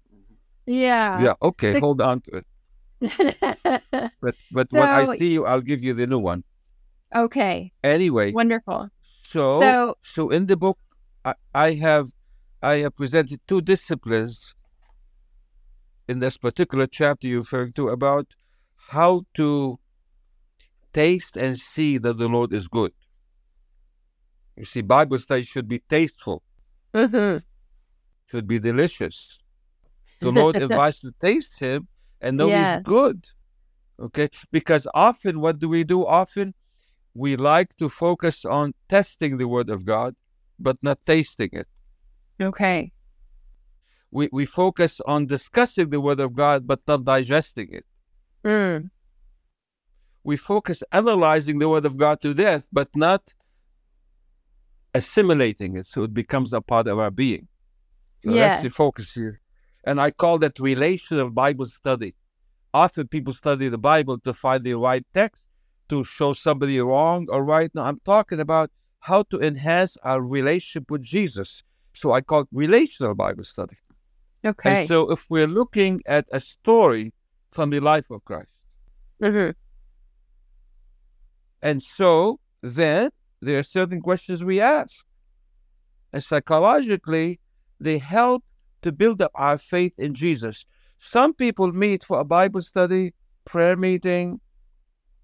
[0.66, 2.46] yeah yeah, okay, the- hold on to it.
[4.22, 6.44] But but when I see you, I'll give you the new one.
[7.16, 8.90] okay Anyway, wonderful
[9.24, 10.78] so so so in the book,
[11.26, 12.08] I, I have
[12.62, 14.56] I have presented two disciplines
[16.08, 18.28] in this particular chapter you're referring to about
[18.94, 19.80] how to
[20.94, 22.94] taste and see that the Lord is good.
[24.56, 26.44] You see, Bible study should be tasteful,
[26.94, 27.44] mhm.
[28.30, 29.18] should be delicious.
[30.20, 31.88] The Lord invites to taste Him
[32.22, 32.78] and know Yes.
[32.78, 33.20] He's good.
[34.00, 34.30] Okay?
[34.52, 36.06] Because often, what do we do?
[36.06, 36.54] Often,
[37.16, 40.16] we like to focus on testing the Word of God,
[40.60, 41.68] but not tasting it.
[42.50, 42.92] okay
[44.12, 47.86] We, we focus on discussing the Word of God, but not digesting it.
[48.44, 48.90] Mm.
[50.24, 53.34] We focus analyzing the Word of God to death, but not
[54.94, 57.48] assimilating it so it becomes a part of our being.
[58.24, 58.62] So yes.
[58.62, 59.42] that's the focus here.
[59.84, 62.16] And I call that relational Bible study.
[62.74, 65.42] Often people study the Bible to find the right text,
[65.90, 67.70] to show somebody wrong or right.
[67.76, 71.64] Now I'm talking about how to enhance our relationship with Jesus.
[71.94, 73.76] So I call it relational Bible study.
[74.46, 74.80] Okay.
[74.80, 77.14] And so if we're looking at a story
[77.54, 78.52] from the life of Christ.
[79.22, 79.52] Mm-hmm.
[81.62, 83.12] And so then
[83.42, 85.06] there are certain questions we ask.
[86.12, 87.40] And psychologically,
[87.80, 88.44] they help
[88.82, 90.66] to build up our faith in Jesus.
[90.98, 93.14] Some people meet for a Bible study,
[93.46, 94.40] prayer meeting,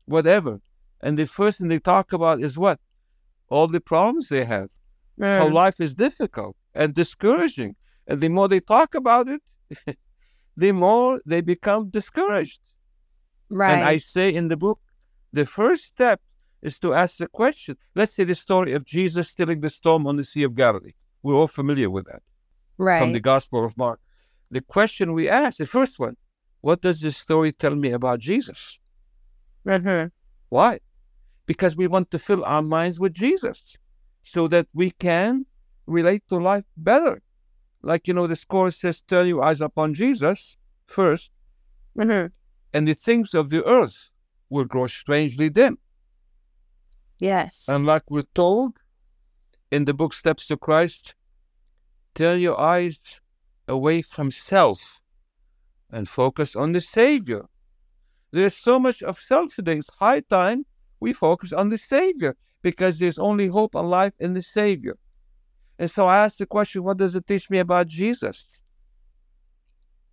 [0.06, 0.60] whatever.
[1.02, 2.80] And the first thing they talk about is what?
[3.50, 4.70] All the problems they have.
[5.20, 5.38] Mm.
[5.40, 7.76] How life is difficult and discouraging.
[8.08, 9.42] And the more they talk about it,
[10.60, 12.60] the more they become discouraged.
[13.50, 13.72] Right.
[13.72, 14.80] And I say in the book,
[15.32, 16.20] the first step
[16.62, 17.78] is to ask the question.
[17.96, 20.96] Let's say the story of Jesus stilling the storm on the Sea of Galilee.
[21.24, 22.22] We're all familiar with that.
[22.78, 23.00] Right.
[23.02, 24.00] From the Gospel of Mark.
[24.52, 26.16] The question we ask, the first one,
[26.62, 28.80] what does this story tell me about Jesus?
[29.66, 30.08] Mm-hmm.
[30.50, 30.80] Why?
[31.46, 33.78] Because we want to fill our minds with Jesus
[34.24, 35.46] so that we can
[35.88, 37.22] relate to life better.
[37.82, 40.58] Like, you know, the score says, turn your eyes upon Jesus
[40.90, 41.30] 1st
[41.98, 42.28] mm-hmm.
[42.74, 44.12] and the things of the earth
[44.50, 45.78] will grow strangely dim.
[47.20, 47.66] Yes.
[47.68, 48.74] And like we're told
[49.72, 51.14] in the book Steps to Christ,
[52.16, 52.98] turn your eyes
[53.68, 55.00] away from self
[55.92, 57.46] and focus on the Savior.
[58.32, 59.78] There's so much of self today.
[59.78, 60.66] It's high time
[61.00, 64.98] we focus on the Savior because there's only hope and life in the Savior.
[65.80, 68.60] And so I ask the question, what does it teach me about Jesus?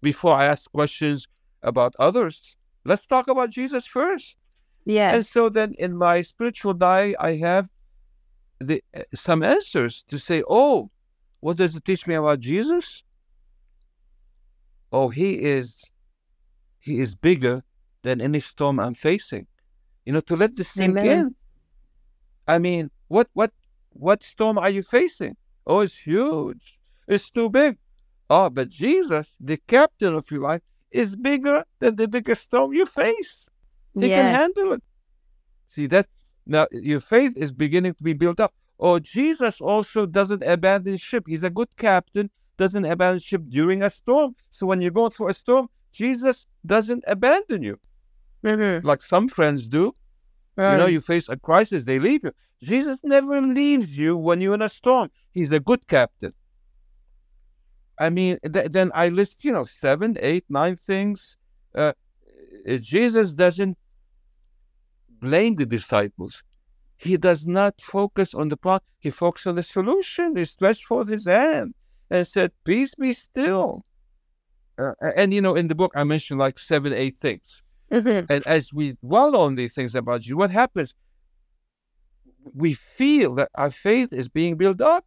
[0.00, 1.26] Before I ask questions
[1.62, 4.36] about others, let's talk about Jesus first.
[4.84, 5.12] Yeah.
[5.12, 7.68] And so then in my spiritual diet, I have
[8.60, 10.88] the, uh, some answers to say, oh,
[11.40, 13.02] what does it teach me about Jesus?
[14.92, 15.90] Oh, he is
[16.78, 17.64] he is bigger
[18.02, 19.48] than any storm I'm facing.
[20.04, 21.06] You know, to let this sink Amen.
[21.06, 21.34] in.
[22.46, 23.52] I mean, what what
[23.90, 25.36] what storm are you facing?
[25.66, 26.78] Oh, it's huge.
[27.08, 27.78] It's too big.
[28.28, 32.86] Oh, but Jesus, the captain of your life, is bigger than the biggest storm you
[32.86, 33.48] face.
[33.94, 34.22] He yeah.
[34.22, 34.82] can handle it.
[35.68, 36.06] See that
[36.46, 38.54] now your faith is beginning to be built up.
[38.78, 41.24] Oh, Jesus also doesn't abandon ship.
[41.26, 44.36] He's a good captain, doesn't abandon ship during a storm.
[44.50, 47.78] So when you go through a storm, Jesus doesn't abandon you.
[48.44, 48.86] Mm-hmm.
[48.86, 49.94] Like some friends do.
[50.56, 50.72] Right.
[50.72, 52.32] You know, you face a crisis, they leave you.
[52.62, 55.10] Jesus never leaves you when you're in a storm.
[55.30, 56.32] He's a good captain.
[57.98, 61.36] I mean, th- then I list, you know, seven, eight, nine things.
[61.74, 61.92] Uh,
[62.80, 63.76] Jesus doesn't
[65.08, 66.42] blame the disciples.
[66.96, 68.86] He does not focus on the problem.
[68.98, 70.36] He focuses on the solution.
[70.36, 71.74] He stretched forth his hand
[72.10, 73.84] and said, Peace be still.
[74.78, 77.62] Uh, and, you know, in the book, I mentioned like seven, eight things.
[77.90, 78.32] Mm-hmm.
[78.32, 80.94] And as we dwell on these things about Jesus, what happens?
[82.54, 85.04] We feel that our faith is being built up.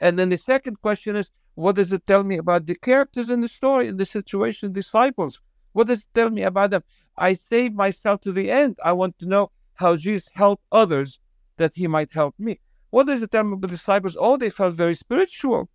[0.00, 3.40] And then the second question is, what does it tell me about the characters in
[3.40, 5.40] the story, in the situation, disciples?
[5.72, 6.82] What does it tell me about them?
[7.16, 8.76] I save myself to the end.
[8.84, 11.18] I want to know how Jesus helped others
[11.56, 12.60] that he might help me.
[12.90, 14.16] What does it tell me about the disciples?
[14.18, 15.68] Oh, they felt very spiritual.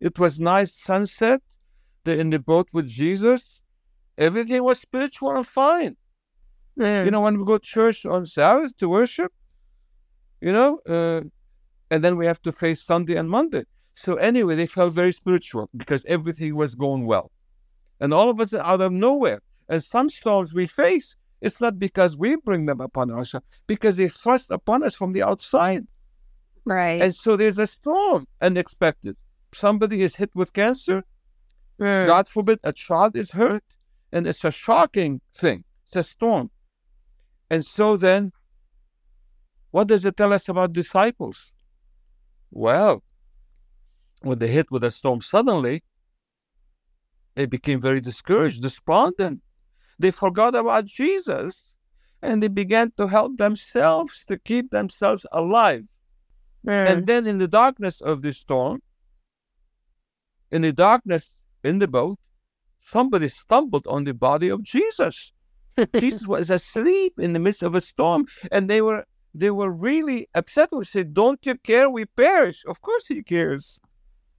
[0.00, 1.40] It was nice sunset.
[2.04, 3.60] They're in the boat with Jesus.
[4.18, 5.96] Everything was spiritual and fine.
[7.04, 9.32] You know, when we go to church on Sabbath to worship,
[10.40, 11.20] you know, uh,
[11.90, 13.64] and then we have to face Sunday and Monday.
[13.94, 17.30] So anyway, they felt very spiritual because everything was going well.
[18.00, 21.78] And all of us are out of nowhere, and some storms we face, it's not
[21.78, 25.86] because we bring them upon ourselves, because they thrust upon us from the outside.
[26.64, 27.02] Right.
[27.02, 29.16] And so there's a storm unexpected.
[29.52, 31.04] Somebody is hit with cancer.
[31.80, 32.06] Mm.
[32.06, 33.64] God forbid a child is hurt.
[34.12, 35.64] And it's a shocking thing.
[35.86, 36.50] It's a storm.
[37.50, 38.32] And so then,
[39.70, 41.52] what does it tell us about disciples?
[42.50, 43.02] Well,
[44.20, 45.82] when they hit with a storm suddenly,
[47.34, 49.40] they became very discouraged, despondent.
[49.98, 51.62] They forgot about Jesus
[52.20, 55.84] and they began to help themselves to keep themselves alive.
[56.66, 56.90] Mm.
[56.90, 58.82] And then in the darkness of the storm,
[60.50, 61.30] in the darkness
[61.64, 62.18] in the boat,
[62.92, 65.32] somebody stumbled on the body of Jesus.
[65.94, 70.28] Jesus was asleep in the midst of a storm, and they were they were really
[70.34, 70.68] upset.
[70.72, 71.88] We said, "Don't you care?
[71.88, 73.80] We perish." Of course, he cares.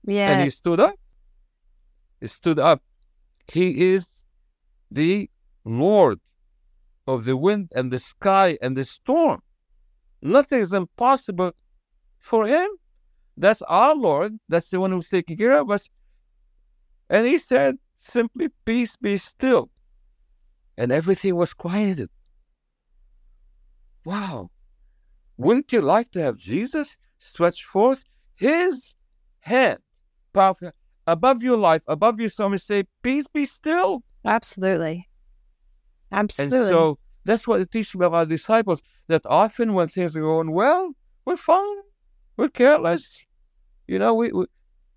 [0.06, 0.30] Yeah.
[0.30, 0.96] And he stood up.
[2.20, 2.80] He stood up.
[3.56, 4.06] He is
[4.90, 5.28] the
[5.64, 6.20] Lord
[7.06, 9.40] of the wind and the sky and the storm.
[10.22, 11.52] Nothing is impossible
[12.18, 12.68] for him.
[13.36, 14.38] That's our Lord.
[14.48, 15.88] That's the one who's taking care of us.
[17.10, 19.70] And he said simply, Peace be still.
[20.76, 22.10] And everything was quieted.
[24.04, 24.50] Wow.
[25.36, 28.94] Wouldn't you like to have Jesus stretch forth his
[29.40, 29.78] hand
[30.32, 30.70] powerful
[31.06, 34.02] above your life, above your soul, and say, Peace be still?
[34.24, 35.08] Absolutely.
[36.12, 36.58] Absolutely.
[36.58, 40.52] And so that's what it teaches about our disciples that often when things are going
[40.52, 40.92] well,
[41.24, 41.76] we're fine,
[42.36, 43.24] we're careless.
[43.86, 44.46] You know, we, we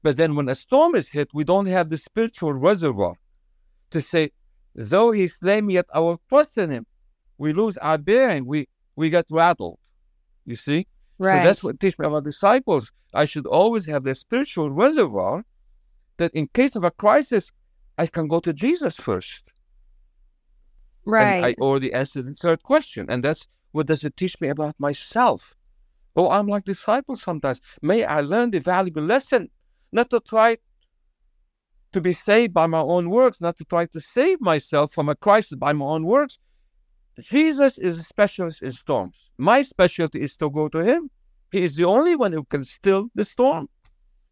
[0.07, 3.15] but then when a storm is hit, we don't have the spiritual reservoir
[3.91, 4.31] to say,
[4.73, 6.85] though he slay me, yet I will trust in him.
[7.37, 8.45] We lose our bearing.
[8.45, 9.79] We we get rattled.
[10.45, 10.87] You see?
[11.19, 11.41] Right.
[11.41, 12.89] So that's what teach me about disciples.
[13.13, 15.43] I should always have the spiritual reservoir
[16.15, 17.51] that in case of a crisis,
[17.97, 19.51] I can go to Jesus first.
[21.03, 21.33] Right.
[21.33, 23.07] And I already answered the third question.
[23.09, 25.53] And that's what does it teach me about myself?
[26.15, 27.59] Oh, I'm like disciples sometimes.
[27.81, 29.49] May I learn the valuable lesson,
[29.97, 30.57] not to try
[31.91, 35.15] to be saved by my own works, not to try to save myself from a
[35.15, 36.37] crisis by my own works.
[37.19, 39.15] Jesus is a specialist in storms.
[39.37, 41.09] My specialty is to go to him.
[41.51, 43.69] He is the only one who can still the storm.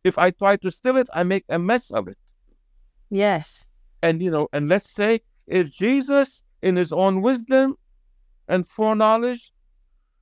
[0.04, 2.20] If I try to still it, I make a mess of it.
[3.10, 3.66] Yes.
[4.04, 7.76] And you know, and let's say if Jesus in his own wisdom
[8.48, 9.52] and foreknowledge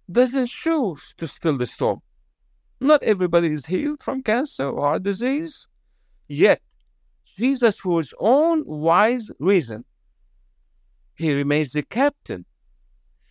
[0.09, 1.99] doesn't choose to still the storm.
[2.83, 5.67] Not everybody is healed from cancer or heart disease.
[6.27, 6.61] Yet,
[7.37, 9.85] Jesus, for his own wise reason,
[11.15, 12.45] he remains the captain.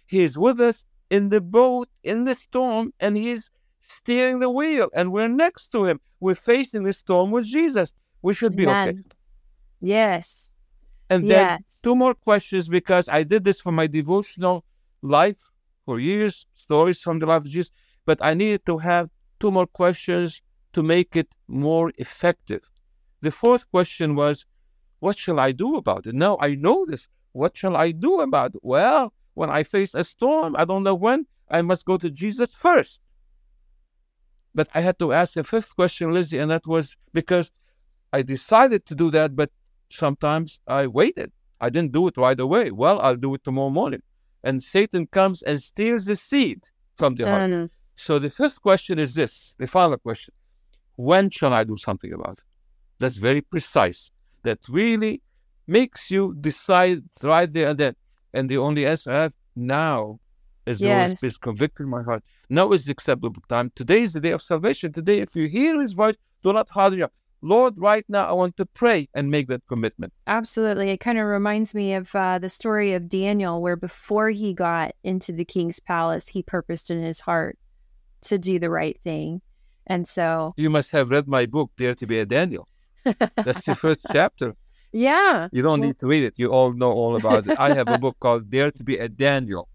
[0.07, 3.51] He is with us in the boat, in the storm, and he is
[3.81, 6.01] steering the wheel, and we're next to him.
[6.21, 7.93] We're facing the storm with Jesus.
[8.23, 8.89] We should be Amen.
[8.89, 8.99] okay.
[9.83, 10.53] Yes.
[11.11, 11.81] And then yes.
[11.83, 14.65] two more questions because I did this for my devotional
[15.03, 15.51] life
[15.85, 17.71] for years, stories from the life of Jesus,
[18.07, 19.11] but I needed to have
[19.43, 20.41] two more questions
[20.73, 22.63] to make it more effective.
[23.23, 24.47] The fourth question was,
[25.01, 26.15] What shall I do about it?
[26.15, 27.09] Now I know this.
[27.33, 28.61] What shall I do about it?
[28.63, 32.51] Well, when I face a storm, I don't know when, I must go to Jesus
[32.67, 33.01] first.
[34.55, 37.51] But I had to ask a fifth question, Lizzie, and that was because
[38.13, 39.51] I decided to do that, but
[39.91, 41.33] sometimes I waited.
[41.61, 42.71] I didn't do it right away.
[42.71, 44.03] Well, I'll do it tomorrow morning.
[44.45, 46.61] And Satan comes and steals the seed
[46.97, 47.51] from the heart.
[47.51, 47.71] Mm.
[47.95, 50.35] So the fifth question is this the final question
[50.97, 52.45] When shall I do something about it?
[52.99, 54.11] That's very precise.
[54.43, 55.23] That really
[55.67, 57.95] makes you decide right there and then.
[58.35, 60.19] And the only answer I have now
[60.67, 60.89] is yes.
[60.89, 62.25] the Holy Spirit convicting my heart.
[62.49, 63.71] Now is the acceptable time.
[63.75, 64.93] Today is the day of salvation.
[64.93, 67.11] Today, if you hear his voice, do not harden your
[67.45, 70.13] Lord, right now I want to pray and make that commitment.
[70.29, 70.91] Absolutely.
[70.91, 74.95] It kind of reminds me of uh, the story of Daniel, where before he got
[75.03, 77.59] into the king's palace, he purposed in his heart
[78.23, 79.41] to do the right thing.
[79.87, 80.55] And so.
[80.57, 82.69] You must have read my book, Dare to be a Daniel.
[83.05, 84.55] That's the first chapter.
[84.93, 85.49] Yeah.
[85.53, 85.89] You don't well...
[85.89, 86.35] need to read it.
[86.37, 87.59] You all know all about it.
[87.59, 89.69] I have a book called Dare to be a Daniel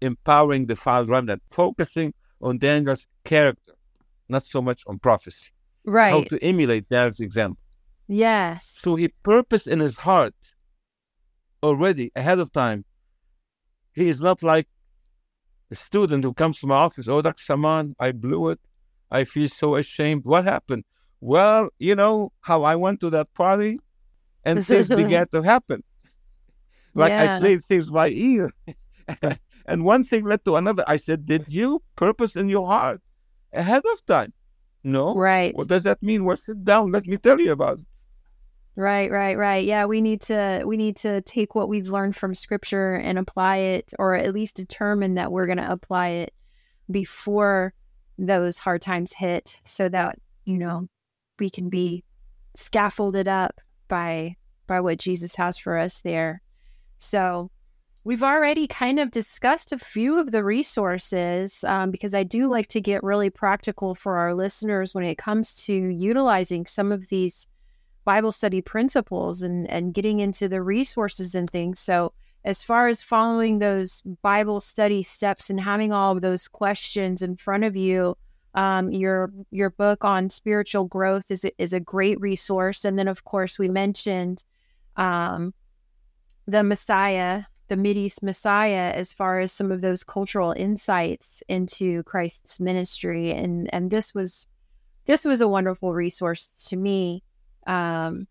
[0.00, 3.72] Empowering the File Remnant, focusing on Daniel's character,
[4.28, 5.50] not so much on prophecy
[5.86, 7.62] right how to emulate Daniel's example.
[8.08, 8.66] Yes.
[8.66, 10.34] So he purposed in his heart
[11.62, 12.84] already ahead of time.
[13.94, 14.68] He is not like
[15.70, 17.42] a student who comes to my office, oh, Dr.
[17.42, 18.60] Samaan, I blew it.
[19.10, 20.24] I feel so ashamed.
[20.24, 20.84] What happened?
[21.20, 23.80] Well, you know how I went to that party
[24.44, 25.82] and things began to happen.
[26.96, 27.36] Like yeah.
[27.36, 28.50] I played things by ear.
[29.66, 30.82] and one thing led to another.
[30.86, 33.02] I said, Did you purpose in your heart
[33.52, 34.32] ahead of time?
[34.82, 35.14] No.
[35.14, 35.54] Right.
[35.54, 36.24] What does that mean?
[36.24, 36.92] Well, sit down.
[36.92, 37.86] Let me tell you about it.
[38.76, 39.64] Right, right, right.
[39.64, 43.56] Yeah, we need to we need to take what we've learned from scripture and apply
[43.56, 46.34] it or at least determine that we're going to apply it
[46.90, 47.72] before
[48.18, 50.88] those hard times hit so that, you know,
[51.38, 52.04] we can be
[52.54, 56.42] scaffolded up by by what Jesus has for us there.
[56.98, 57.50] So,
[58.06, 62.68] We've already kind of discussed a few of the resources um, because I do like
[62.68, 67.48] to get really practical for our listeners when it comes to utilizing some of these
[68.06, 71.78] Bible study principles and, and getting into the resources and things.
[71.78, 72.14] So,
[72.46, 77.36] as far as following those Bible study steps and having all of those questions in
[77.36, 78.16] front of you,
[78.54, 82.86] um, your your book on spiritual growth is is a great resource.
[82.86, 84.44] And then, of course, we mentioned
[84.96, 85.52] um,
[86.46, 92.60] the Messiah the Mideast Messiah as far as some of those cultural insights into Christ's
[92.60, 93.32] ministry.
[93.32, 94.46] And and this was
[95.06, 97.22] this was a wonderful resource to me.
[97.66, 98.26] Um,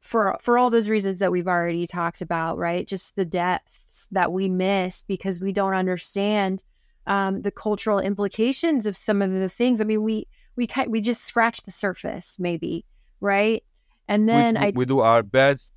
[0.00, 2.86] for for all those reasons that we've already talked about, right?
[2.86, 6.62] Just the depths that we miss because we don't understand
[7.06, 9.80] um, the cultural implications of some of the things.
[9.80, 10.26] I mean, we
[10.56, 12.84] we kind we just scratch the surface, maybe,
[13.20, 13.62] right?
[14.06, 15.72] And then we, I we do our best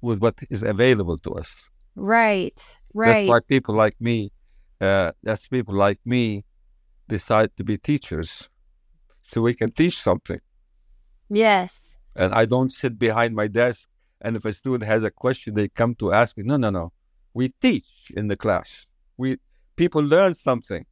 [0.00, 1.68] with what is available to us.
[1.94, 4.32] right, right, That's why people like me,
[4.80, 6.44] uh, that's people like me,
[7.08, 8.48] decide to be teachers,
[9.22, 10.40] so we can teach something.
[11.28, 13.88] yes, And I don't sit behind my desk,
[14.20, 16.42] and if a student has a question, they come to ask me.
[16.44, 16.92] No, no, no.
[17.32, 17.86] We teach
[18.16, 18.86] in the class.
[19.16, 19.38] We
[19.76, 20.84] people learn something.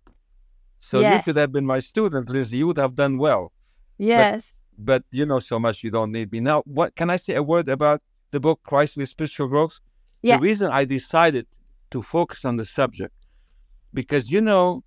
[0.81, 1.25] So you Yes.
[1.25, 2.59] could have been my student, Lindsay.
[2.59, 3.53] You would have done well.
[3.99, 6.41] yes, But you know so much, you don't need me.
[6.41, 8.01] Now, what can I say a word about
[8.31, 9.81] the book Christ with Spiritual Growth?
[10.23, 11.47] yes, The reason I decided
[11.91, 13.13] to focus on the subject,
[13.93, 14.85] because you know,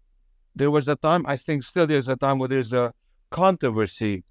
[0.56, 2.94] there was a time, I think still there's a time where there's a
[3.30, 4.24] controversy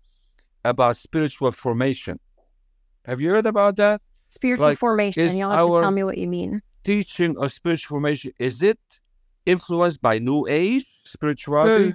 [0.65, 2.19] about spiritual formation.
[3.05, 4.01] Have you heard about that?
[4.31, 5.37] spiritual like, formation.
[5.37, 6.63] You'll have to tell me what you mean.
[6.85, 8.79] Teaching of spiritual formation, is it
[9.45, 11.95] influenced by New Age spirituality,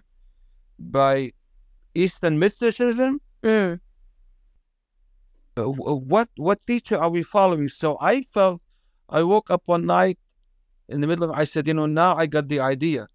[0.77, 1.31] by
[1.95, 3.19] Eastern mysticism?
[3.43, 3.79] Mm.
[5.57, 7.69] uh, what what teacher are we following?
[7.69, 8.61] So I felt
[9.09, 10.17] I woke up one night
[10.89, 13.07] in the middle of I said, you know, now I got the idea.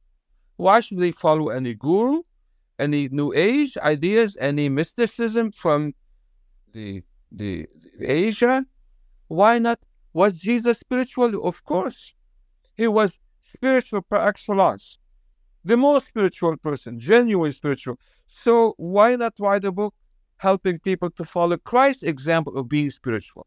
[0.57, 2.23] Why should we follow any guru,
[2.81, 5.95] any new age ideas, any mysticism from
[6.73, 7.67] the the,
[7.99, 8.65] the Asia?
[9.29, 9.79] Why not?
[10.13, 11.47] Was Jesus spiritual?
[11.47, 12.15] Of course.
[12.77, 14.99] He was spiritual par excellence.
[15.65, 17.97] The most spiritual person, genuine spiritual.
[18.27, 19.95] So why not write a book
[20.41, 23.47] helping people to follow Christ's example of being spiritual.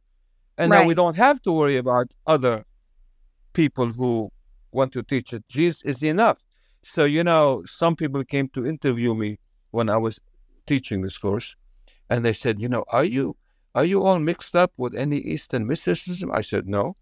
[0.60, 2.66] And now we don't have to worry about other
[3.54, 4.30] people who
[4.72, 5.44] want to teach it.
[5.48, 6.38] Jesus is enough.
[6.84, 9.40] So, you know, some people came to interview me
[9.72, 10.20] when I was
[10.66, 11.56] teaching this course,
[12.10, 13.36] and they said, you know, are you
[13.76, 16.32] are you all mixed up with any Eastern mysticism?
[16.32, 16.96] I said, no.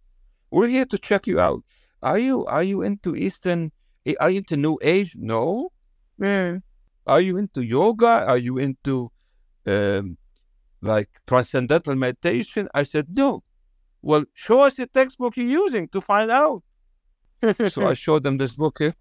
[0.52, 1.64] We're here to check you out.
[2.02, 3.72] Are you are you into Eastern
[4.20, 5.16] are you into New Age?
[5.18, 5.72] No.
[6.20, 6.62] Mm.
[7.06, 8.26] Are you into yoga?
[8.28, 9.12] Are you into
[9.66, 10.18] um,
[10.82, 12.68] like transcendental meditation?
[12.74, 13.44] I said, no.
[14.02, 16.64] Well, show us the textbook you're using to find out.
[17.70, 18.96] So I showed them this book here.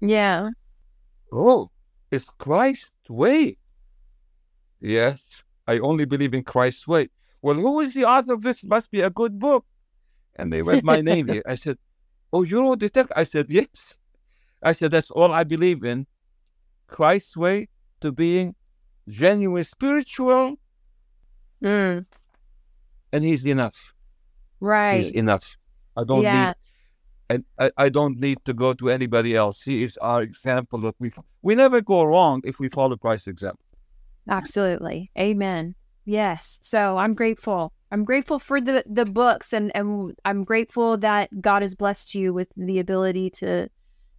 [0.00, 0.50] Yeah.
[1.32, 1.70] Oh,
[2.10, 3.58] it's Christ's way.
[4.80, 7.08] Yes, I only believe in Christ's way.
[7.42, 8.64] Well, who is the author of this?
[8.64, 9.64] Must be a good book.
[10.36, 11.42] And they read my name here.
[11.46, 11.78] I said,
[12.32, 13.12] Oh, you wrote the text?
[13.16, 13.94] I said, Yes.
[14.62, 16.06] I said, That's all I believe in.
[16.86, 17.68] Christ's way
[18.00, 18.54] to being
[19.08, 20.56] genuine spiritual,
[21.62, 22.04] Mm.
[23.12, 23.94] and He's enough.
[24.60, 25.02] Right.
[25.02, 25.56] He's enough.
[25.96, 26.54] I don't need
[27.28, 29.62] and I, I don't need to go to anybody else.
[29.62, 31.10] He is our example that we
[31.42, 33.64] we never go wrong if we follow Christ's example.
[34.28, 35.10] Absolutely.
[35.18, 35.74] Amen.
[36.04, 36.58] Yes.
[36.62, 37.72] So I'm grateful.
[37.90, 42.32] I'm grateful for the the books and and I'm grateful that God has blessed you
[42.32, 43.68] with the ability to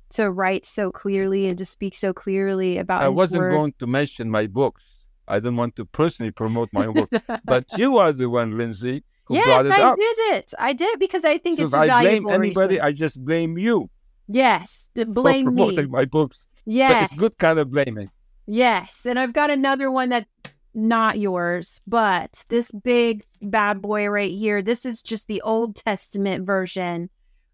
[0.09, 3.51] to write so clearly and to speak so clearly about I wasn't word.
[3.51, 4.85] going to mention my books.
[5.27, 7.11] I didn't want to personally promote my own book.
[7.43, 9.97] but you are the one, Lindsay, who yes, brought it I up.
[9.97, 10.53] did it.
[10.57, 12.85] I did because I think So it's if I blame anybody, resource.
[12.87, 13.89] I just blame you
[14.27, 15.91] Yes, d- for blame promoting me.
[15.91, 16.47] my books.
[16.65, 18.09] But Yes, it's good kind of blaming.
[18.45, 20.27] Yes, and I've got another one that's
[20.73, 24.61] not yours, but this big bad boy right here.
[24.61, 27.09] This is just the Old Testament version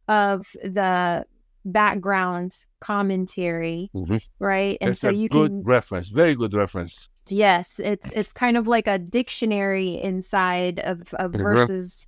[0.07, 1.25] of the
[1.65, 4.17] background commentary, mm-hmm.
[4.39, 4.77] right?
[4.81, 7.07] And It's so a you good can reference, very good reference.
[7.29, 11.41] Yes, it's it's kind of like a dictionary inside of of Mhm.
[11.43, 12.07] verses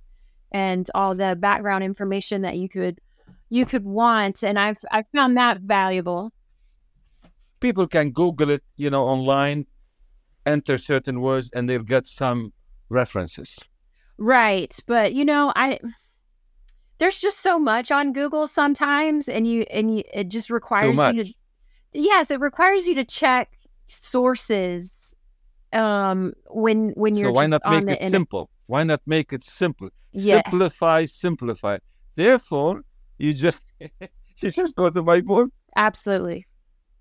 [0.52, 3.00] and all the background information that you could
[3.50, 6.32] you could want and I've I found that valuable.
[7.60, 9.66] People can Google it, you know, online,
[10.44, 12.52] enter certain words, and they'll get some
[12.88, 13.58] references.
[14.18, 15.78] Right, but you know, I
[16.98, 21.24] there's just so much on Google sometimes and you and you it just requires you
[21.24, 21.32] to
[21.92, 23.58] Yes, it requires you to check
[23.88, 24.95] sources
[25.72, 28.50] um when when you're So why not make it simple?
[28.66, 29.90] Why not make it simple?
[30.12, 30.44] Yes.
[30.44, 31.78] Simplify, simplify.
[32.14, 32.82] Therefore,
[33.18, 36.46] you just you just go to my book Absolutely.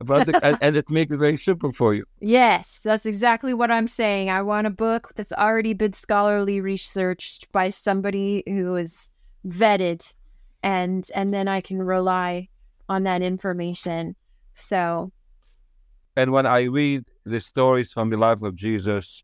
[0.02, 2.06] about the, and, and it makes it very simple for you.
[2.20, 4.30] Yes, that's exactly what I'm saying.
[4.30, 9.10] I want a book that's already been scholarly researched by somebody who is
[9.48, 10.14] vetted
[10.64, 12.50] and and then I can rely
[12.90, 14.16] on that information.
[14.54, 15.12] So,
[16.16, 19.24] And when I read the stories from the life of Jesus,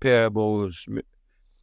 [0.00, 0.86] parables,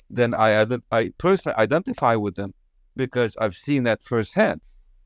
[0.10, 2.54] then I I personally identify with them
[2.96, 4.62] because I've seen that firsthand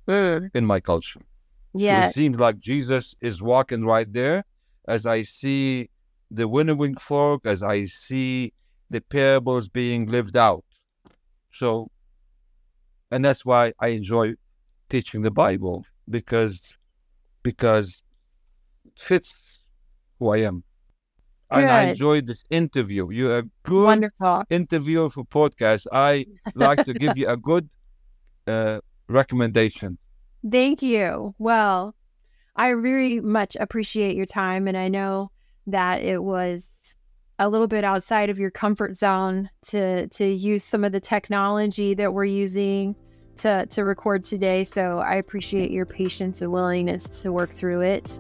[0.07, 0.49] mm.
[0.53, 1.21] in my culture.
[2.01, 4.43] So it seems like Jesus is walking right there
[4.88, 5.89] as I see
[6.29, 8.53] the winnowing fork, as I see
[8.89, 10.65] the parables being lived out.
[11.51, 11.91] So,
[13.09, 14.36] and that's why I enjoy
[14.89, 16.77] teaching the Bible because
[17.43, 18.03] because
[18.86, 19.59] it fits
[20.19, 20.63] who I am.
[21.52, 23.10] And I enjoyed this interview.
[23.12, 24.43] You're a good Wonderful.
[24.49, 25.86] interviewer for podcast.
[25.91, 26.26] I
[26.56, 27.70] like to give you a good
[28.47, 28.80] uh,
[29.10, 29.97] recommendation.
[30.49, 31.36] Thank you.
[31.38, 31.95] Well,
[32.56, 35.32] I very much appreciate your time, and I know
[35.68, 36.95] that it was
[37.39, 41.93] a little bit outside of your comfort zone to to use some of the technology
[41.95, 42.95] that we're using
[43.38, 44.64] to to record today.
[44.64, 48.20] So I appreciate your patience and willingness to work through it.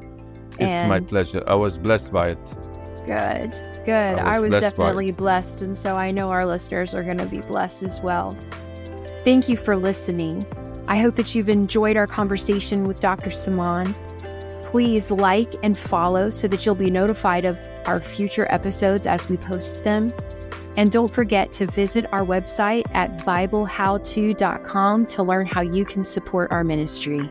[0.53, 1.43] It's and my pleasure.
[1.47, 2.55] I was blessed by it.
[3.05, 4.19] Good, good.
[4.19, 7.25] I was, I was definitely blessed, and so I know our listeners are going to
[7.25, 8.37] be blessed as well.
[9.23, 10.45] Thank you for listening.
[10.87, 13.29] I hope that you've enjoyed our conversation with Dr.
[13.29, 13.95] Samaan.
[14.65, 19.37] Please like and follow so that you'll be notified of our future episodes as we
[19.37, 20.13] post them.
[20.77, 26.51] And don't forget to visit our website at BibleHowTo.com to learn how you can support
[26.51, 27.29] our ministry.